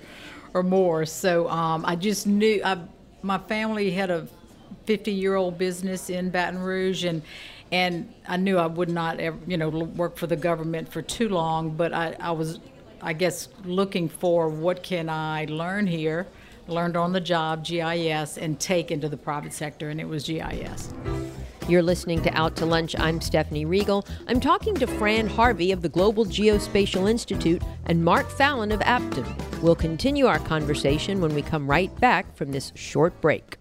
or 0.54 0.64
more. 0.64 1.06
So 1.06 1.50
um, 1.50 1.86
I 1.86 1.96
just 1.96 2.28
knew 2.28 2.62
I, 2.64 2.80
my 3.22 3.38
family 3.38 3.92
had 3.92 4.10
a 4.10 4.28
50 4.86 5.12
year 5.12 5.36
old 5.36 5.58
business 5.58 6.10
in 6.10 6.30
Baton 6.30 6.60
Rouge, 6.60 7.04
and 7.04 7.22
and 7.72 8.12
I 8.28 8.38
knew 8.38 8.58
I 8.58 8.66
would 8.66 8.90
not 8.90 9.20
ever, 9.20 9.38
you 9.46 9.58
know, 9.58 9.70
work 9.70 10.18
for 10.18 10.26
the 10.26 10.36
government 10.36 10.92
for 10.92 11.04
too 11.04 11.30
long. 11.30 11.72
But 11.72 11.94
I, 11.94 12.16
I 12.20 12.32
was, 12.32 12.60
I 13.02 13.14
guess, 13.14 13.48
looking 13.64 14.10
for 14.10 14.50
what 14.50 14.84
can 14.84 15.10
I 15.10 15.46
learn 15.46 15.88
here, 15.88 16.28
learned 16.68 16.98
on 16.98 17.14
the 17.14 17.22
job 17.22 17.64
GIS, 17.64 18.38
and 18.38 18.60
take 18.60 18.92
into 18.92 19.08
the 19.10 19.18
private 19.18 19.54
sector, 19.54 19.90
and 19.90 20.00
it 20.00 20.08
was 20.08 20.26
GIS. 20.26 20.94
You're 21.68 21.84
listening 21.84 22.22
to 22.24 22.34
Out 22.36 22.56
to 22.58 22.66
Lunch. 22.66 23.00
I'm 23.00 23.22
Stephanie 23.22 23.66
Riegel. 23.66 24.06
I'm 24.28 24.40
talking 24.40 24.74
to 24.76 24.88
Fran 24.88 25.28
Harvey 25.28 25.72
of 25.72 25.82
the 25.82 25.90
Global 25.90 26.26
Geospatial 26.26 27.10
Institute 27.10 27.62
and 27.86 28.04
Mark 28.04 28.30
Fallon 28.30 28.72
of 28.72 28.80
Aptim. 28.80 29.28
We'll 29.62 29.76
continue 29.76 30.26
our 30.26 30.40
conversation 30.40 31.22
when 31.22 31.36
we 31.36 31.42
come 31.42 31.70
right 31.70 31.94
back 32.00 32.36
from 32.36 32.52
this 32.52 32.72
short 32.76 33.22
break. 33.22 33.58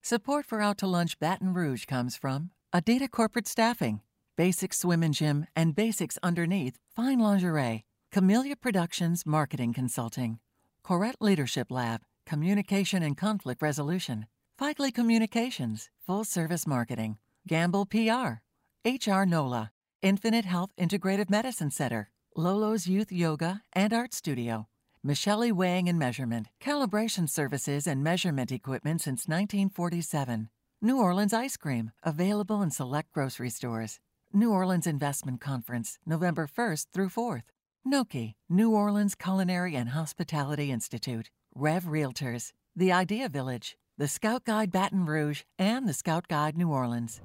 Support 0.00 0.46
for 0.46 0.62
Out 0.62 0.78
to 0.78 0.86
Lunch 0.86 1.18
Baton 1.18 1.52
Rouge 1.52 1.84
comes 1.84 2.16
from 2.16 2.50
Adita 2.74 3.10
Corporate 3.10 3.46
Staffing, 3.46 4.00
Basics 4.36 4.78
Swim 4.78 5.02
and 5.02 5.12
Gym, 5.12 5.46
and 5.54 5.76
Basics 5.76 6.18
Underneath, 6.22 6.78
Fine 6.96 7.18
Lingerie, 7.18 7.84
Camellia 8.12 8.56
Productions 8.56 9.24
Marketing 9.24 9.72
Consulting, 9.72 10.38
Corette 10.84 11.16
Leadership 11.22 11.70
Lab, 11.70 12.02
Communication 12.26 13.02
and 13.02 13.16
Conflict 13.16 13.62
Resolution, 13.62 14.26
Fikely 14.60 14.92
Communications, 14.92 15.88
Full 16.06 16.24
Service 16.24 16.66
Marketing, 16.66 17.16
Gamble 17.48 17.86
PR, 17.86 18.42
HR 18.84 19.24
NOLA, 19.24 19.72
Infinite 20.02 20.44
Health 20.44 20.72
Integrative 20.78 21.30
Medicine 21.30 21.70
Center, 21.70 22.10
Lolo's 22.36 22.86
Youth 22.86 23.10
Yoga 23.10 23.62
and 23.72 23.94
Art 23.94 24.12
Studio, 24.12 24.68
Michelle 25.02 25.50
Weighing 25.50 25.88
and 25.88 25.98
Measurement, 25.98 26.48
Calibration 26.60 27.26
Services 27.26 27.86
and 27.86 28.04
Measurement 28.04 28.52
Equipment 28.52 29.00
since 29.00 29.26
1947. 29.26 30.50
New 30.82 31.00
Orleans 31.00 31.32
Ice 31.32 31.56
Cream, 31.56 31.92
available 32.02 32.60
in 32.60 32.70
select 32.70 33.10
grocery 33.12 33.48
stores. 33.48 34.00
New 34.34 34.52
Orleans 34.52 34.86
Investment 34.86 35.40
Conference, 35.40 35.98
November 36.04 36.46
1st 36.46 36.88
through 36.92 37.08
4th. 37.08 37.44
NOCHI, 37.86 38.34
New 38.48 38.70
Orleans 38.70 39.16
Culinary 39.16 39.74
and 39.74 39.88
Hospitality 39.88 40.70
Institute. 40.70 41.30
Rev 41.54 41.84
Realtors, 41.84 42.52
The 42.76 42.92
Idea 42.92 43.28
Village, 43.28 43.76
the 43.98 44.06
Scout 44.06 44.44
Guide 44.44 44.70
Baton 44.70 45.04
Rouge, 45.04 45.42
and 45.58 45.88
the 45.88 45.92
Scout 45.92 46.28
Guide 46.28 46.56
New 46.56 46.70
Orleans. 46.70 47.20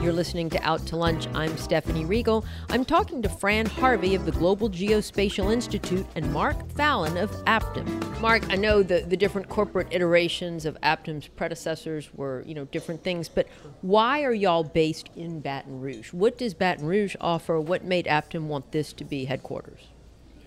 You're 0.00 0.12
listening 0.12 0.50
to 0.50 0.62
Out 0.62 0.84
to 0.88 0.96
Lunch. 0.96 1.28
I'm 1.34 1.56
Stephanie 1.56 2.04
Riegel. 2.04 2.44
I'm 2.68 2.84
talking 2.84 3.22
to 3.22 3.28
Fran 3.28 3.64
Harvey 3.66 4.14
of 4.14 4.26
the 4.26 4.32
Global 4.32 4.68
Geospatial 4.68 5.50
Institute 5.50 6.04
and 6.14 6.30
Mark 6.30 6.68
Fallon 6.72 7.16
of 7.16 7.30
Aptim. 7.44 8.20
Mark, 8.20 8.42
I 8.50 8.56
know 8.56 8.82
the, 8.82 9.00
the 9.00 9.16
different 9.16 9.48
corporate 9.48 9.88
iterations 9.90 10.66
of 10.66 10.78
Aptim's 10.82 11.28
predecessors 11.28 12.12
were, 12.12 12.42
you 12.46 12.54
know, 12.54 12.66
different 12.66 13.02
things, 13.02 13.28
but 13.30 13.46
why 13.80 14.24
are 14.24 14.34
y'all 14.34 14.64
based 14.64 15.08
in 15.16 15.40
Baton 15.40 15.80
Rouge? 15.80 16.12
What 16.12 16.36
does 16.36 16.52
Baton 16.52 16.86
Rouge 16.86 17.16
offer? 17.20 17.58
What 17.58 17.84
made 17.84 18.04
Aptim 18.06 18.46
want 18.46 18.72
this 18.72 18.92
to 18.94 19.04
be 19.04 19.24
headquarters? 19.24 19.80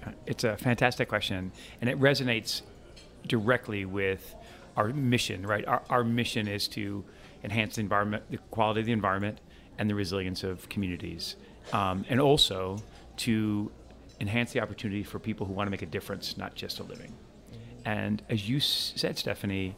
Uh, 0.05 0.11
it's 0.27 0.43
a 0.43 0.55
fantastic 0.57 1.09
question, 1.09 1.51
and 1.81 1.89
it 1.89 1.99
resonates 1.99 2.61
directly 3.25 3.85
with 3.85 4.35
our 4.75 4.89
mission. 4.89 5.47
Right, 5.47 5.65
our, 5.67 5.81
our 5.89 6.03
mission 6.03 6.47
is 6.47 6.67
to 6.69 7.03
enhance 7.43 7.75
the 7.75 7.81
environment, 7.81 8.23
the 8.29 8.37
quality 8.51 8.79
of 8.81 8.85
the 8.85 8.91
environment, 8.91 9.39
and 9.77 9.89
the 9.89 9.95
resilience 9.95 10.43
of 10.43 10.67
communities, 10.69 11.35
um, 11.73 12.05
and 12.09 12.19
also 12.19 12.77
to 13.17 13.71
enhance 14.19 14.51
the 14.51 14.59
opportunity 14.59 15.03
for 15.03 15.19
people 15.19 15.45
who 15.45 15.53
want 15.53 15.67
to 15.67 15.71
make 15.71 15.83
a 15.83 15.87
difference, 15.87 16.37
not 16.37 16.55
just 16.55 16.79
a 16.79 16.83
living. 16.83 17.13
And 17.85 18.21
as 18.29 18.49
you 18.49 18.59
said, 18.59 19.17
Stephanie, 19.17 19.75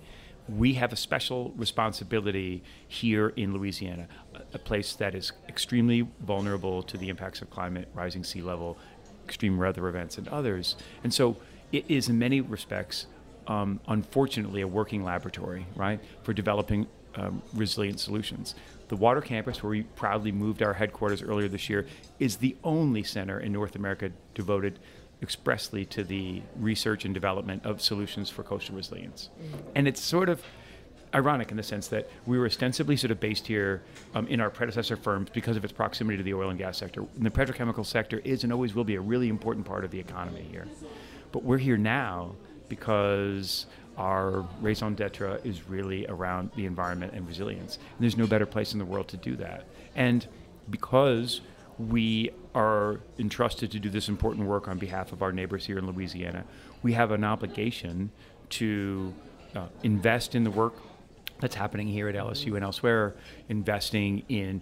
we 0.48 0.74
have 0.74 0.92
a 0.92 0.96
special 0.96 1.54
responsibility 1.58 2.64
here 2.88 3.30
in 3.36 3.54
Louisiana, 3.54 4.08
a, 4.34 4.42
a 4.56 4.60
place 4.60 4.96
that 4.96 5.14
is 5.14 5.32
extremely 5.48 6.08
vulnerable 6.22 6.82
to 6.84 6.98
the 6.98 7.10
impacts 7.10 7.42
of 7.42 7.50
climate, 7.50 7.88
rising 7.94 8.24
sea 8.24 8.42
level, 8.42 8.78
extreme 9.26 9.58
weather 9.58 9.88
events, 9.88 10.18
and 10.18 10.28
others. 10.30 10.76
And 11.04 11.14
so 11.14 11.38
it 11.72 11.86
is, 11.88 12.10
in 12.10 12.18
many 12.18 12.42
respects, 12.42 13.06
um, 13.48 13.80
unfortunately, 13.88 14.62
a 14.62 14.68
working 14.68 15.04
laboratory, 15.04 15.68
right, 15.76 16.00
for 16.24 16.34
developing 16.34 16.88
um, 17.16 17.42
resilient 17.54 18.00
solutions. 18.00 18.56
The 18.88 18.96
Water 18.96 19.22
Campus, 19.22 19.62
where 19.62 19.70
we 19.70 19.84
proudly 19.84 20.32
moved 20.32 20.64
our 20.64 20.74
headquarters 20.74 21.22
earlier 21.22 21.48
this 21.48 21.70
year, 21.70 21.86
is 22.20 22.38
the 22.38 22.56
only 22.64 23.04
center 23.04 23.40
in 23.40 23.52
North 23.52 23.76
America 23.76 24.12
devoted 24.34 24.80
expressly 25.22 25.86
to 25.86 26.04
the 26.04 26.42
research 26.58 27.06
and 27.06 27.14
development 27.14 27.66
of 27.66 27.82
solutions 27.82 28.30
for 28.30 28.44
coastal 28.44 28.76
resilience. 28.76 29.30
And 29.76 29.88
it's 29.88 30.02
sort 30.02 30.30
of 30.30 30.42
ironic 31.14 31.52
in 31.52 31.58
the 31.58 31.64
sense 31.64 31.88
that 31.88 32.10
we 32.26 32.38
were 32.38 32.46
ostensibly 32.46 32.96
sort 32.96 33.12
of 33.12 33.20
based 33.20 33.48
here 33.48 33.82
um, 34.14 34.28
in 34.28 34.40
our 34.40 34.50
predecessor 34.50 34.96
firms 34.96 35.30
because 35.34 35.58
of 35.58 35.64
its 35.64 35.74
proximity 35.74 36.18
to 36.18 36.24
the 36.24 36.34
oil 36.34 36.50
and 36.50 36.60
gas 36.60 36.78
sector. 36.78 37.02
And 37.16 37.26
the 37.26 37.32
petrochemical 37.32 37.86
sector 37.86 38.22
is 38.24 38.44
and 38.44 38.54
always 38.54 38.76
will 38.76 38.84
be 38.84 38.96
a 38.96 39.02
really 39.02 39.28
important 39.28 39.66
part 39.66 39.84
of 39.84 39.92
the 39.92 40.00
economy 40.00 40.46
here. 40.50 40.68
But 41.32 41.44
we're 41.44 41.58
here 41.58 41.78
now 41.78 42.36
because 42.70 43.66
our 44.00 44.48
raison 44.62 44.96
d'etre 44.96 45.40
is 45.44 45.68
really 45.68 46.08
around 46.08 46.50
the 46.56 46.66
environment 46.66 47.14
and 47.14 47.28
resilience. 47.28 47.76
And 47.76 48.00
there's 48.00 48.18
no 48.18 48.26
better 48.26 48.46
place 48.46 48.72
in 48.72 48.80
the 48.80 48.86
world 48.86 49.10
to 49.10 49.18
do 49.18 49.36
that. 49.36 49.66
And 49.96 50.26
because 50.70 51.42
we 51.78 52.32
are 52.56 53.02
entrusted 53.20 53.72
to 53.72 53.80
do 53.80 53.90
this 53.90 54.08
important 54.08 54.48
work 54.48 54.68
on 54.68 54.78
behalf 54.78 55.12
of 55.12 55.22
our 55.22 55.32
neighbors 55.32 55.66
here 55.66 55.78
in 55.78 55.86
Louisiana, 55.86 56.46
we 56.82 56.94
have 56.94 57.12
an 57.12 57.26
obligation 57.26 58.10
to 58.52 59.14
uh, 59.56 59.68
invest 59.84 60.34
in 60.34 60.44
the 60.46 60.52
work 60.52 60.74
that's 61.42 61.56
happening 61.56 61.88
here 61.88 62.08
at 62.08 62.16
LSU 62.16 62.56
and 62.56 62.64
elsewhere, 62.64 63.16
investing 63.50 64.24
in, 64.30 64.62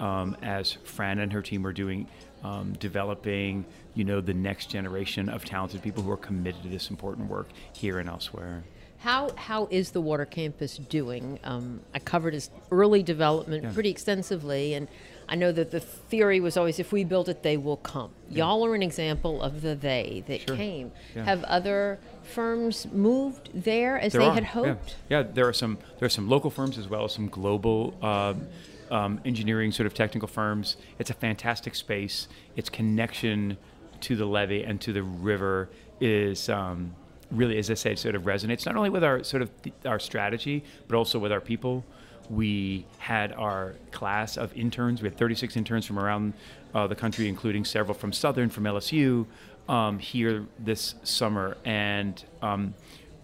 um, 0.00 0.36
as 0.42 0.72
Fran 0.84 1.18
and 1.18 1.32
her 1.32 1.42
team 1.42 1.66
are 1.66 1.72
doing, 1.72 2.06
um, 2.42 2.72
developing, 2.74 3.64
you 3.94 4.04
know, 4.04 4.20
the 4.20 4.34
next 4.34 4.70
generation 4.70 5.28
of 5.28 5.44
talented 5.44 5.82
people 5.82 6.02
who 6.02 6.10
are 6.10 6.18
committed 6.18 6.62
to 6.62 6.68
this 6.68 6.90
important 6.90 7.28
work 7.28 7.48
here 7.72 7.98
and 7.98 8.08
elsewhere. 8.08 8.62
How 9.00 9.30
how 9.36 9.68
is 9.70 9.92
the 9.92 10.00
water 10.00 10.24
campus 10.24 10.76
doing? 10.76 11.38
Um, 11.44 11.80
I 11.94 12.00
covered 12.00 12.34
its 12.34 12.50
early 12.72 13.02
development 13.02 13.62
Yeah. 13.64 13.72
pretty 13.72 13.90
extensively, 13.90 14.74
and 14.74 14.88
I 15.28 15.36
know 15.36 15.52
that 15.52 15.70
the 15.70 15.78
theory 15.80 16.40
was 16.40 16.56
always 16.56 16.80
if 16.80 16.90
we 16.90 17.04
build 17.04 17.28
it, 17.28 17.42
they 17.44 17.56
will 17.56 17.76
come. 17.76 18.10
Y'all 18.28 18.64
are 18.64 18.74
an 18.74 18.82
example 18.82 19.40
of 19.40 19.62
the 19.62 19.76
they 19.76 20.24
that 20.26 20.40
Sure. 20.48 20.56
came. 20.56 20.90
Yeah. 21.14 21.24
Have 21.24 21.44
other 21.44 22.00
firms 22.24 22.86
moved 22.92 23.50
there 23.54 23.98
as 24.00 24.12
There 24.12 24.22
they 24.22 24.26
are, 24.28 24.34
had 24.34 24.44
hoped? 24.44 24.96
Yeah. 25.08 25.22
there 25.22 25.46
are 25.46 25.52
some 25.52 25.78
there 25.98 26.06
are 26.06 26.10
some 26.10 26.28
local 26.28 26.50
firms 26.50 26.76
as 26.76 26.88
well 26.88 27.04
as 27.04 27.12
some 27.12 27.28
global 27.28 27.94
um, 28.02 28.48
um, 28.90 29.20
engineering 29.24 29.70
sort 29.70 29.86
of 29.86 29.94
technical 29.94 30.26
firms. 30.26 30.76
It's 30.98 31.10
a 31.10 31.14
fantastic 31.14 31.74
space. 31.76 32.26
Its 32.56 32.68
connection 32.68 33.58
to 34.00 34.16
the 34.16 34.26
levee 34.26 34.64
and 34.64 34.80
to 34.80 34.92
the 34.92 35.02
river 35.04 35.68
is. 36.00 36.48
Um, 36.48 36.96
Really, 37.30 37.58
as 37.58 37.70
I 37.70 37.74
said, 37.74 37.98
sort 37.98 38.14
of 38.14 38.22
resonates 38.22 38.64
not 38.64 38.76
only 38.76 38.90
with 38.90 39.04
our 39.04 39.22
sort 39.22 39.42
of 39.42 39.62
th- 39.62 39.74
our 39.84 39.98
strategy, 39.98 40.64
but 40.86 40.96
also 40.96 41.18
with 41.18 41.32
our 41.32 41.40
people. 41.40 41.84
We 42.30 42.86
had 42.98 43.32
our 43.32 43.74
class 43.90 44.36
of 44.36 44.54
interns. 44.56 45.02
We 45.02 45.08
had 45.08 45.18
36 45.18 45.56
interns 45.56 45.86
from 45.86 45.98
around 45.98 46.34
uh, 46.74 46.86
the 46.86 46.94
country, 46.94 47.28
including 47.28 47.64
several 47.64 47.94
from 47.94 48.12
Southern, 48.12 48.50
from 48.50 48.64
LSU, 48.64 49.26
um, 49.68 49.98
here 49.98 50.46
this 50.58 50.94
summer, 51.02 51.56
and 51.64 52.22
um, 52.42 52.74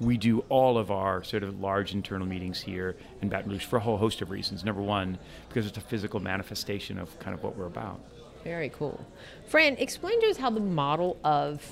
we 0.00 0.16
do 0.16 0.40
all 0.48 0.76
of 0.76 0.90
our 0.90 1.22
sort 1.22 1.42
of 1.42 1.60
large 1.60 1.94
internal 1.94 2.26
meetings 2.26 2.60
here 2.60 2.96
in 3.22 3.28
Baton 3.28 3.50
Rouge 3.50 3.64
for 3.64 3.76
a 3.76 3.80
whole 3.80 3.96
host 3.96 4.20
of 4.22 4.30
reasons. 4.30 4.64
Number 4.64 4.82
one, 4.82 5.18
because 5.48 5.66
it's 5.66 5.78
a 5.78 5.82
physical 5.82 6.20
manifestation 6.20 6.98
of 6.98 7.16
kind 7.18 7.34
of 7.34 7.42
what 7.42 7.56
we're 7.56 7.66
about. 7.66 8.00
Very 8.42 8.68
cool. 8.70 9.04
Fran, 9.48 9.76
explain 9.76 10.20
to 10.20 10.26
us 10.26 10.36
how 10.36 10.50
the 10.50 10.60
model 10.60 11.16
of 11.24 11.62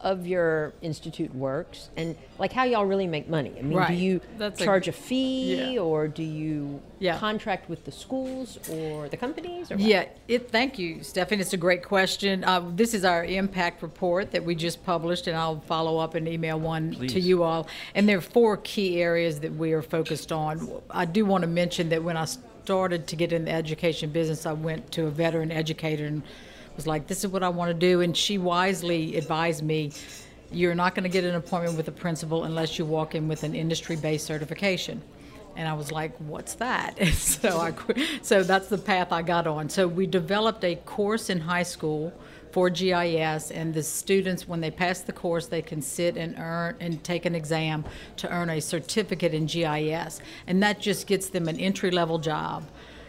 of 0.00 0.26
your 0.26 0.74
institute 0.82 1.34
works 1.34 1.88
and 1.96 2.16
like 2.38 2.52
how 2.52 2.64
y'all 2.64 2.84
really 2.84 3.06
make 3.06 3.28
money. 3.28 3.52
I 3.58 3.62
mean, 3.62 3.86
do 3.86 3.94
you 3.94 4.20
That's 4.36 4.60
charge 4.62 4.88
a, 4.88 4.92
fee 4.92 5.74
yeah. 5.74 5.80
or 5.80 6.06
do 6.06 6.22
you 6.22 6.80
Yeah. 6.98 7.18
contract 7.18 7.70
with 7.70 7.84
the 7.84 7.92
schools 7.92 8.58
or 8.70 9.08
the 9.08 9.16
companies 9.16 9.70
or 9.70 9.76
what? 9.76 9.86
Yeah, 9.86 10.04
it, 10.28 10.50
thank 10.50 10.78
you, 10.78 11.02
Stephanie. 11.02 11.40
It's 11.40 11.54
a 11.54 11.56
great 11.56 11.82
question. 11.82 12.44
Uh, 12.44 12.62
this 12.74 12.92
is 12.92 13.04
our 13.04 13.24
impact 13.24 13.82
report 13.82 14.32
that 14.32 14.44
we 14.44 14.54
just 14.54 14.84
published, 14.84 15.28
and 15.28 15.36
I'll 15.36 15.60
follow 15.60 15.98
up 15.98 16.14
and 16.14 16.28
email 16.28 16.60
one 16.60 16.92
to 16.92 17.18
you 17.20 17.42
all. 17.42 17.66
And 17.94 18.06
there 18.06 18.18
are 18.18 18.22
four 18.22 18.58
key 18.58 19.00
areas 19.00 19.40
that 19.40 19.54
we 19.54 19.72
are 19.72 19.82
focused 19.82 20.30
on. 20.30 20.70
I 20.90 21.06
do 21.06 21.24
want 21.24 21.42
to 21.42 21.48
mention 21.48 21.88
that 21.88 22.02
when 22.02 22.18
I 22.18 22.26
started 22.26 23.06
to 23.06 23.16
get 23.16 23.32
in 23.32 23.46
the 23.46 23.52
education 23.52 24.10
business, 24.10 24.44
I 24.44 24.52
went 24.52 24.92
to 24.92 25.06
a 25.06 25.10
veteran 25.10 25.50
educator 25.50 26.04
and 26.04 26.22
was 26.76 26.86
like, 26.86 27.06
this 27.06 27.24
is 27.24 27.30
what 27.30 27.42
I 27.42 27.48
want 27.48 27.70
to 27.70 27.74
do. 27.74 28.02
And 28.02 28.16
she 28.16 28.38
wisely 28.38 29.16
advised 29.16 29.62
me, 29.62 29.92
you're 30.52 30.74
not 30.74 30.94
going 30.94 31.02
to 31.02 31.08
get 31.08 31.24
an 31.24 31.34
appointment 31.34 31.76
with 31.76 31.88
a 31.88 31.92
principal 31.92 32.44
unless 32.44 32.78
you 32.78 32.84
walk 32.84 33.14
in 33.14 33.26
with 33.28 33.42
an 33.42 33.54
industry-based 33.54 34.24
certification. 34.24 35.02
And 35.56 35.66
I 35.66 35.72
was 35.72 35.90
like, 35.90 36.14
"What's 36.18 36.54
that?" 36.56 36.96
And 37.00 37.14
so 37.14 37.58
I, 37.58 37.72
so 38.20 38.42
that's 38.42 38.68
the 38.68 38.78
path 38.78 39.10
I 39.10 39.22
got 39.22 39.46
on. 39.46 39.70
So 39.70 39.88
we 39.88 40.06
developed 40.06 40.62
a 40.64 40.76
course 40.76 41.30
in 41.30 41.40
high 41.40 41.62
school 41.62 42.12
for 42.52 42.70
GIS, 42.70 43.50
and 43.50 43.74
the 43.74 43.82
students, 43.82 44.48
when 44.48 44.60
they 44.60 44.70
pass 44.70 45.00
the 45.00 45.12
course, 45.12 45.46
they 45.46 45.62
can 45.62 45.82
sit 45.82 46.16
and 46.16 46.38
earn 46.38 46.74
and 46.80 47.02
take 47.04 47.26
an 47.26 47.34
exam 47.34 47.84
to 48.16 48.30
earn 48.32 48.48
a 48.50 48.60
certificate 48.60 49.34
in 49.34 49.46
GIS, 49.46 50.20
and 50.46 50.62
that 50.62 50.80
just 50.80 51.06
gets 51.06 51.28
them 51.28 51.48
an 51.48 51.58
entry-level 51.58 52.18
job 52.18 52.64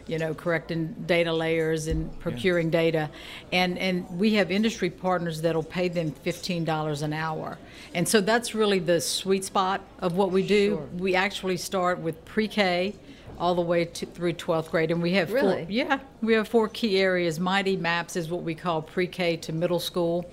you 0.07 0.17
know, 0.17 0.33
correcting 0.33 0.95
data 1.05 1.31
layers 1.33 1.87
and 1.87 2.17
procuring 2.19 2.69
data. 2.69 3.09
And, 3.51 3.77
and 3.77 4.09
we 4.17 4.33
have 4.35 4.51
industry 4.51 4.89
partners 4.89 5.41
that'll 5.41 5.63
pay 5.63 5.89
them 5.89 6.11
$15 6.25 7.01
an 7.01 7.13
hour. 7.13 7.57
And 7.93 8.07
so 8.07 8.21
that's 8.21 8.55
really 8.55 8.79
the 8.79 9.01
sweet 9.01 9.45
spot 9.45 9.81
of 9.99 10.15
what 10.15 10.31
we 10.31 10.45
do. 10.45 10.87
We 10.97 11.15
actually 11.15 11.57
start 11.57 11.99
with 11.99 12.23
pre-K 12.25 12.95
all 13.39 13.53
the 13.53 13.61
way 13.61 13.85
to, 13.85 14.05
through 14.05 14.33
12th 14.33 14.71
grade. 14.71 14.91
And 14.91 15.01
we 15.01 15.13
have 15.13 15.31
Really? 15.31 15.63
four, 15.63 15.71
yeah, 15.71 15.99
we 16.21 16.33
have 16.33 16.47
four 16.47 16.67
key 16.67 16.97
areas. 16.99 17.39
Mighty 17.39 17.77
Maps 17.77 18.15
is 18.15 18.29
what 18.29 18.43
we 18.43 18.55
call 18.55 18.81
pre-K 18.81 19.37
to 19.37 19.53
middle 19.53 19.79
school. 19.79 20.29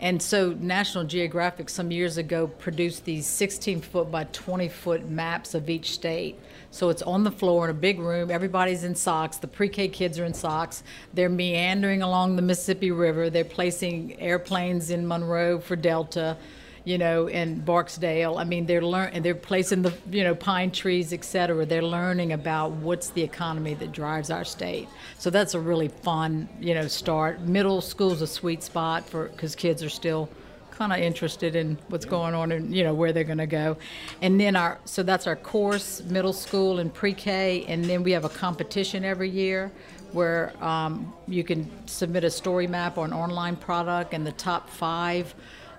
And 0.00 0.20
so 0.20 0.52
National 0.58 1.04
Geographic 1.04 1.68
some 1.68 1.92
years 1.92 2.16
ago 2.16 2.48
produced 2.48 3.04
these 3.04 3.24
16 3.26 3.80
foot 3.82 4.10
by 4.10 4.24
20 4.24 4.68
foot 4.68 5.08
maps 5.08 5.54
of 5.54 5.70
each 5.70 5.92
state. 5.92 6.38
So 6.72 6.88
it's 6.88 7.02
on 7.02 7.22
the 7.22 7.30
floor 7.30 7.66
in 7.66 7.70
a 7.70 7.78
big 7.78 8.00
room. 8.00 8.30
Everybody's 8.30 8.82
in 8.82 8.94
socks. 8.94 9.36
The 9.36 9.46
pre-K 9.46 9.88
kids 9.88 10.18
are 10.18 10.24
in 10.24 10.32
socks. 10.32 10.82
They're 11.12 11.28
meandering 11.28 12.00
along 12.00 12.36
the 12.36 12.42
Mississippi 12.42 12.90
River. 12.90 13.28
They're 13.28 13.44
placing 13.44 14.18
airplanes 14.18 14.88
in 14.88 15.06
Monroe 15.06 15.60
for 15.60 15.76
Delta, 15.76 16.38
you 16.84 16.96
know, 16.96 17.26
in 17.26 17.60
Barksdale. 17.60 18.38
I 18.38 18.44
mean, 18.44 18.64
they're 18.64 18.80
learn 18.80 19.22
they're 19.22 19.34
placing 19.34 19.82
the 19.82 19.92
you 20.10 20.24
know 20.24 20.34
pine 20.34 20.70
trees, 20.70 21.12
et 21.12 21.26
cetera. 21.26 21.66
They're 21.66 21.82
learning 21.82 22.32
about 22.32 22.72
what's 22.72 23.10
the 23.10 23.22
economy 23.22 23.74
that 23.74 23.92
drives 23.92 24.30
our 24.30 24.44
state. 24.44 24.88
So 25.18 25.28
that's 25.28 25.52
a 25.52 25.60
really 25.60 25.88
fun 25.88 26.48
you 26.58 26.72
know 26.74 26.88
start. 26.88 27.42
Middle 27.42 27.82
school's 27.82 28.22
a 28.22 28.26
sweet 28.26 28.62
spot 28.62 29.06
for 29.06 29.28
because 29.28 29.54
kids 29.54 29.82
are 29.82 29.90
still 29.90 30.26
kind 30.72 30.92
of 30.92 30.98
interested 30.98 31.54
in 31.54 31.78
what's 31.88 32.04
going 32.04 32.34
on 32.34 32.50
and 32.50 32.74
you 32.74 32.82
know 32.82 32.94
where 32.94 33.12
they're 33.12 33.24
going 33.24 33.38
to 33.38 33.46
go. 33.46 33.76
And 34.20 34.40
then 34.40 34.56
our 34.56 34.78
so 34.84 35.02
that's 35.02 35.26
our 35.26 35.36
course 35.36 36.02
middle 36.04 36.32
school 36.32 36.80
and 36.80 36.92
pre-k 36.92 37.64
and 37.68 37.84
then 37.84 38.02
we 38.02 38.10
have 38.12 38.24
a 38.24 38.28
competition 38.28 39.04
every 39.04 39.30
year 39.30 39.70
where 40.12 40.52
um, 40.62 41.12
you 41.26 41.44
can 41.44 41.70
submit 41.86 42.24
a 42.24 42.30
story 42.30 42.66
map 42.66 42.98
or 42.98 43.04
an 43.04 43.12
online 43.12 43.56
product 43.56 44.12
and 44.12 44.26
the 44.26 44.32
top 44.32 44.68
five 44.68 45.34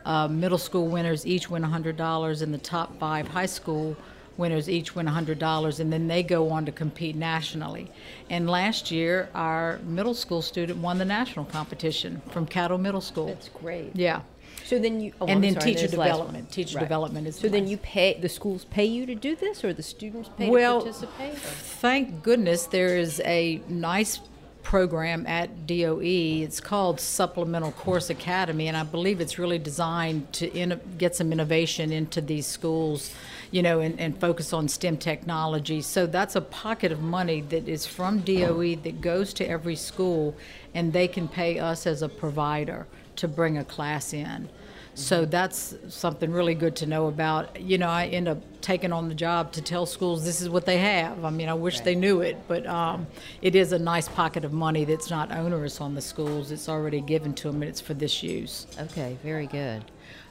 uh, 0.05 0.27
middle 0.27 0.57
school 0.57 0.87
winners 0.87 1.25
each 1.25 1.49
win 1.49 1.63
$100 1.63 2.41
and 2.41 2.53
the 2.53 2.57
top 2.57 2.97
five 2.99 3.27
high 3.27 3.45
school 3.45 3.95
winners 4.37 4.67
each 4.67 4.95
win 4.95 5.05
$100 5.05 5.79
and 5.79 5.93
then 5.93 6.07
they 6.07 6.23
go 6.23 6.49
on 6.49 6.65
to 6.65 6.71
compete 6.71 7.15
nationally. 7.15 7.91
And 8.29 8.49
last 8.49 8.89
year 8.89 9.29
our 9.35 9.79
middle 9.83 10.15
school 10.15 10.41
student 10.41 10.79
won 10.79 10.97
the 10.97 11.05
national 11.05 11.45
competition 11.45 12.21
from 12.31 12.47
cattle 12.47 12.77
middle 12.77 13.01
school. 13.01 13.27
That's 13.27 13.49
great. 13.49 13.91
yeah 13.95 14.21
So 14.65 14.79
then 14.79 15.01
you 15.01 15.13
oh, 15.19 15.25
And 15.25 15.35
I'm 15.37 15.41
then 15.41 15.53
sorry, 15.55 15.73
teacher 15.73 15.87
the 15.87 15.97
development. 15.97 16.51
Teacher 16.51 16.77
Right. 16.77 16.83
development 16.83 17.27
is 17.27 17.35
So 17.35 17.47
then 17.49 17.63
last. 17.63 17.71
you 17.71 17.77
pay 17.77 18.17
the 18.19 18.29
schools 18.29 18.65
pay 18.65 18.85
you 18.85 19.05
to 19.05 19.15
do 19.15 19.35
this, 19.35 19.63
or 19.63 19.73
the 19.73 19.83
students 19.83 20.29
pay 20.37 20.49
well, 20.49 20.79
to 20.79 20.85
participate? 20.85 21.33
or- 21.33 21.37
thank 21.37 22.23
goodness 22.23 22.65
there 22.65 22.97
is 22.97 23.21
a 23.25 23.61
nice 23.67 24.19
program 24.63 25.27
at 25.27 25.67
DOE. 25.67 26.41
It's 26.43 26.61
called 26.61 26.99
Supplemental 27.01 27.73
Course 27.73 28.09
Academy, 28.09 28.69
and 28.69 28.77
I 28.77 28.83
believe 28.83 29.19
it's 29.19 29.37
really 29.37 29.59
designed 29.59 30.31
to 30.33 30.47
in, 30.57 30.79
get 30.97 31.15
some 31.17 31.33
innovation 31.33 31.91
into 31.91 32.21
these 32.21 32.47
schools, 32.47 33.11
you 33.51 33.61
know, 33.61 33.81
and, 33.81 33.99
and 33.99 34.17
focus 34.17 34.53
on 34.53 34.69
STEM 34.69 34.97
technology. 34.97 35.81
So 35.81 36.05
that's 36.07 36.37
a 36.37 36.41
pocket 36.41 36.93
of 36.93 37.01
money 37.01 37.41
that 37.41 37.67
is 37.67 37.85
from 37.85 38.19
DOE 38.21 38.75
that 38.77 39.01
goes 39.01 39.33
to 39.33 39.47
every 39.47 39.75
school, 39.75 40.33
and 40.73 40.93
they 40.93 41.09
can 41.09 41.27
pay 41.27 41.59
us 41.59 41.85
as 41.85 42.01
a 42.01 42.07
provider 42.09 42.87
to 43.17 43.27
bring 43.27 43.57
a 43.57 43.63
class 43.63 44.13
in. 44.13 44.49
So 44.95 45.25
that's 45.25 45.75
something 45.89 46.31
really 46.31 46.53
good 46.53 46.75
to 46.77 46.85
know 46.85 47.07
about. 47.07 47.59
You 47.59 47.79
know, 47.79 47.89
I 47.89 48.05
end 48.07 48.27
up 48.27 48.37
taking 48.61 48.93
on 48.93 49.09
the 49.09 49.15
job 49.15 49.51
to 49.53 49.61
tell 49.61 49.87
schools 49.87 50.23
this 50.23 50.39
is 50.39 50.49
what 50.49 50.67
they 50.67 50.77
have. 50.77 51.25
I 51.25 51.31
mean, 51.31 51.49
I 51.49 51.55
wish 51.55 51.79
they 51.79 51.95
knew 51.95 52.21
it, 52.21 52.37
but 52.47 52.67
um, 52.67 53.07
it 53.41 53.55
is 53.55 53.71
a 53.71 53.79
nice 53.79 54.07
pocket 54.07 54.45
of 54.45 54.53
money 54.53 54.85
that's 54.85 55.09
not 55.09 55.31
onerous 55.31 55.81
on 55.81 55.95
the 55.95 56.01
schools. 56.01 56.51
It's 56.51 56.69
already 56.69 57.01
given 57.01 57.33
to 57.35 57.51
them, 57.51 57.63
and 57.63 57.69
it's 57.69 57.81
for 57.81 57.95
this 57.95 58.21
use. 58.21 58.67
Okay, 58.79 59.17
very 59.23 59.47
good. 59.47 59.83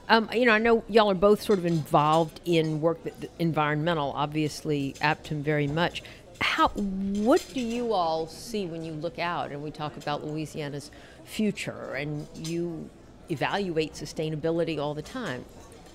Um, 0.07 0.29
you 0.33 0.45
know, 0.45 0.53
I 0.53 0.59
know 0.59 0.83
y'all 0.87 1.11
are 1.11 1.15
both 1.15 1.41
sort 1.41 1.59
of 1.59 1.65
involved 1.65 2.39
in 2.45 2.79
work 2.79 3.03
that, 3.03 3.19
that 3.21 3.31
environmental, 3.39 4.13
obviously, 4.15 4.95
Aptim 5.01 5.41
very 5.41 5.67
much. 5.67 6.03
How, 6.39 6.69
what 6.69 7.45
do 7.53 7.59
you 7.61 7.93
all 7.93 8.27
see 8.27 8.65
when 8.65 8.83
you 8.83 8.93
look 8.93 9.19
out 9.19 9.51
and 9.51 9.61
we 9.63 9.71
talk 9.71 9.95
about 9.95 10.25
Louisiana's 10.25 10.91
future 11.23 11.93
and 11.95 12.27
you 12.35 12.89
evaluate 13.29 13.93
sustainability 13.93 14.77
all 14.79 14.93
the 14.93 15.01
time. 15.01 15.45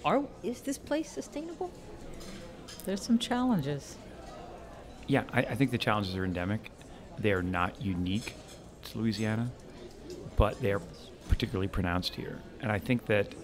Are 0.05 0.23
is 0.43 0.61
this 0.61 0.79
place 0.79 1.11
sustainable? 1.11 1.71
There's 2.85 3.03
some 3.03 3.19
challenges. 3.19 3.97
Yeah, 5.07 5.25
I, 5.33 5.41
I 5.41 5.55
think 5.55 5.71
the 5.71 5.79
challenges 5.79 6.17
are 6.17 6.25
endemic. 6.25 6.71
They're 7.19 7.43
not 7.43 7.81
unique 7.83 8.35
to 8.85 8.99
Louisiana, 8.99 9.51
but 10.37 10.61
they're 10.61 10.81
particularly 11.29 11.69
pronounced 11.69 12.15
here. 12.15 12.39
And 12.61 12.71
I 12.71 12.79
think 12.79 13.07
that 13.07 13.35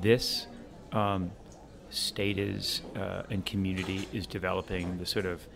this 0.00 0.46
um, 0.92 1.30
state 1.90 2.38
is 2.38 2.82
uh, 2.96 3.22
and 3.30 3.44
community 3.44 4.08
is 4.12 4.26
developing 4.26 4.98
the 4.98 5.06
sort 5.06 5.26
of 5.26 5.46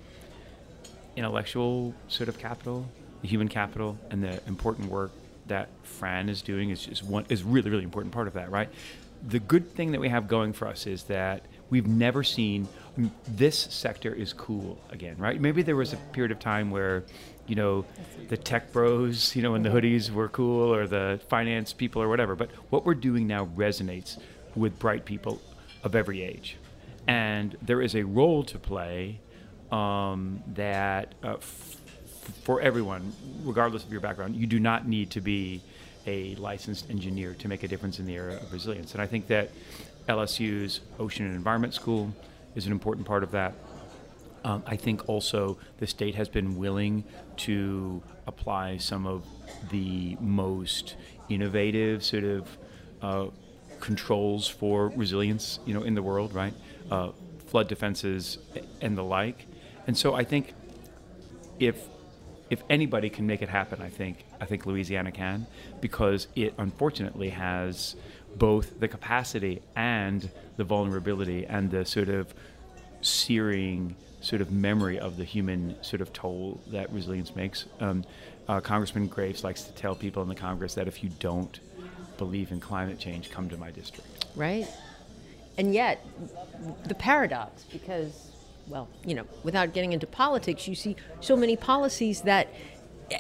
intellectual 1.17 1.95
sort 2.09 2.29
of 2.29 2.39
capital, 2.39 2.87
the 3.23 3.29
human 3.29 3.49
capital, 3.49 3.97
and 4.11 4.23
the 4.23 4.41
important 4.47 4.91
work 4.91 5.13
that 5.47 5.69
Fran 5.83 6.29
is 6.29 6.43
doing 6.43 6.71
is 6.71 6.87
just 6.87 7.03
one 7.03 7.25
is 7.29 7.43
really 7.43 7.71
really 7.71 7.85
important 7.85 8.13
part 8.13 8.27
of 8.27 8.35
that, 8.35 8.51
right? 8.51 8.69
The 9.27 9.41
good 9.41 9.71
thing 9.75 9.93
that 9.93 10.01
we 10.01 10.09
have 10.11 10.29
going 10.29 10.53
for 10.53 10.69
us 10.69 10.87
is 10.87 11.05
that 11.05 11.47
we've 11.71 11.87
never 11.87 12.23
seen 12.23 12.69
this 13.27 13.59
sector 13.59 14.13
is 14.13 14.33
cool 14.33 14.79
again, 14.91 15.17
right? 15.19 15.41
Maybe 15.41 15.63
there 15.63 15.77
was 15.77 15.93
a 15.93 15.97
period 15.97 16.31
of 16.31 16.39
time 16.39 16.71
where, 16.71 17.05
you 17.47 17.57
know, 17.57 17.85
the 18.29 18.37
tech 18.37 18.73
bros, 18.73 19.35
you 19.35 19.43
know, 19.43 19.55
and 19.55 19.65
the 19.65 19.71
hoodies 19.71 20.11
were 20.11 20.29
cool, 20.29 20.73
or 20.73 20.87
the 20.87 21.21
finance 21.29 21.73
people, 21.73 22.01
or 22.03 22.09
whatever. 22.09 22.37
But 22.37 22.51
what 22.71 22.85
we're 22.85 22.95
doing 22.95 23.27
now 23.27 23.47
resonates 23.47 24.19
with 24.55 24.79
bright 24.79 25.05
people 25.05 25.41
of 25.83 25.95
every 25.95 26.23
age, 26.23 26.57
and 27.07 27.57
there 27.63 27.83
is 27.83 27.97
a 27.97 28.03
role 28.05 28.45
to 28.45 28.59
play 28.59 29.21
um, 29.73 30.43
that 30.55 31.15
uh, 31.23 31.37
for 32.43 32.61
everyone, 32.61 33.13
regardless 33.43 33.85
of 33.85 33.93
your 33.93 34.01
background, 34.01 34.37
you 34.37 34.47
do 34.47 34.61
not 34.61 34.87
need 34.87 35.11
to 35.11 35.21
be 35.21 35.63
a 36.07 36.35
licensed 36.37 36.91
engineer 36.91 37.35
to 37.35 37.49
make 37.49 37.63
a 37.63 37.69
difference 37.69 37.99
in 37.99 38.07
the 38.07 38.17
area 38.17 38.37
of 38.37 38.53
resilience. 38.53 38.93
And 38.93 39.01
I 39.01 39.07
think 39.07 39.27
that 39.29 39.51
LSU's 40.09 40.81
Ocean 40.99 41.27
and 41.27 41.35
Environment 41.35 41.73
School 41.73 42.15
is 42.55 42.67
an 42.67 42.73
important 42.73 43.07
part 43.07 43.23
of 43.23 43.31
that. 43.33 43.55
Um, 44.45 44.63
I 44.67 44.77
think 44.77 45.09
also 45.09 45.57
the 45.79 45.87
state 45.87 46.15
has 46.17 46.29
been 46.29 46.57
willing 46.57 47.05
to 47.39 48.03
apply 48.27 48.77
some 48.77 49.07
of 49.07 49.25
the 49.71 50.17
most 50.21 50.97
innovative 51.31 52.05
sort 52.05 52.25
of 52.25 52.59
uh, 53.01 53.27
controls 53.81 54.47
for 54.47 54.89
resilience, 54.91 55.61
you 55.65 55.73
know, 55.73 55.83
in 55.83 55.95
the 55.95 56.03
world, 56.03 56.35
right? 56.35 56.53
Uh, 56.91 57.11
flood 57.47 57.69
defenses 57.69 58.39
and 58.83 58.99
the 58.99 59.03
like. 59.03 59.47
And 59.87 59.97
so 59.97 60.15
I 60.15 60.25
think 60.25 60.53
if 61.59 61.87
if 62.51 62.63
anybody 62.69 63.11
can 63.11 63.27
make 63.27 63.43
it 63.43 63.49
happen, 63.49 63.81
I 63.81 63.89
think 63.89 64.25
I 64.41 64.45
think 64.45 64.67
Louisiana 64.67 65.13
can 65.13 65.47
because 65.81 66.29
it 66.37 66.55
unfortunately 66.59 67.31
has 67.31 67.97
both 68.37 68.81
the 68.81 68.89
capacity 68.89 69.63
and 69.77 70.29
the 70.57 70.65
vulnerability 70.65 71.47
and 71.47 71.71
the 71.71 71.85
sort 71.85 72.09
of 72.09 72.35
searing 73.01 73.97
sort 74.21 74.41
of 74.41 74.51
memory 74.51 74.99
of 74.99 75.17
the 75.17 75.25
human 75.25 75.77
sort 75.83 76.01
of 76.01 76.13
toll 76.13 76.61
that 76.69 76.91
resilience 76.93 77.37
makes. 77.37 77.67
Um, 77.81 78.05
uh, 78.49 78.61
Congressman 78.61 79.07
Graves 79.07 79.45
likes 79.45 79.65
to 79.65 79.73
tell 79.73 79.95
people 79.95 80.23
in 80.23 80.29
the 80.29 80.35
Congress 80.35 80.75
that 80.75 80.89
if 80.89 81.03
you 81.03 81.11
don't 81.19 81.61
believe 82.19 82.53
in 82.53 82.61
climate 82.61 82.99
change, 82.99 83.31
come 83.31 83.49
to 83.51 83.57
my 83.57 83.71
district. 83.71 84.27
Right. 84.35 84.67
And 85.57 85.73
yet, 85.75 86.05
the 86.87 86.95
paradox, 86.95 87.65
because, 87.65 88.31
well, 88.67 88.89
you 89.05 89.15
know, 89.15 89.25
without 89.43 89.73
getting 89.73 89.93
into 89.93 90.07
politics, 90.07 90.67
you 90.67 90.75
see 90.75 90.97
so 91.21 91.37
many 91.37 91.57
policies 91.57 92.23
that, 92.23 92.49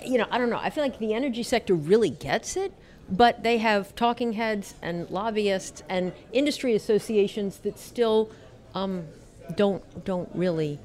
you 0.04 0.18
know, 0.18 0.26
I 0.30 0.38
don't 0.38 0.50
know, 0.50 0.58
I 0.58 0.70
feel 0.70 0.82
like 0.82 0.98
the 0.98 1.14
energy 1.14 1.42
sector 1.42 1.74
really 1.74 2.10
gets 2.10 2.56
it, 2.56 2.72
but 3.10 3.42
they 3.42 3.58
have 3.58 3.94
talking 3.94 4.32
heads 4.32 4.74
and 4.80 5.08
lobbyists 5.10 5.82
and 5.88 6.12
industry 6.32 6.74
associations 6.74 7.58
that 7.58 7.78
still 7.78 8.30
um, 8.74 9.04
don't 9.56 10.04
don't 10.04 10.30
really 10.34 10.78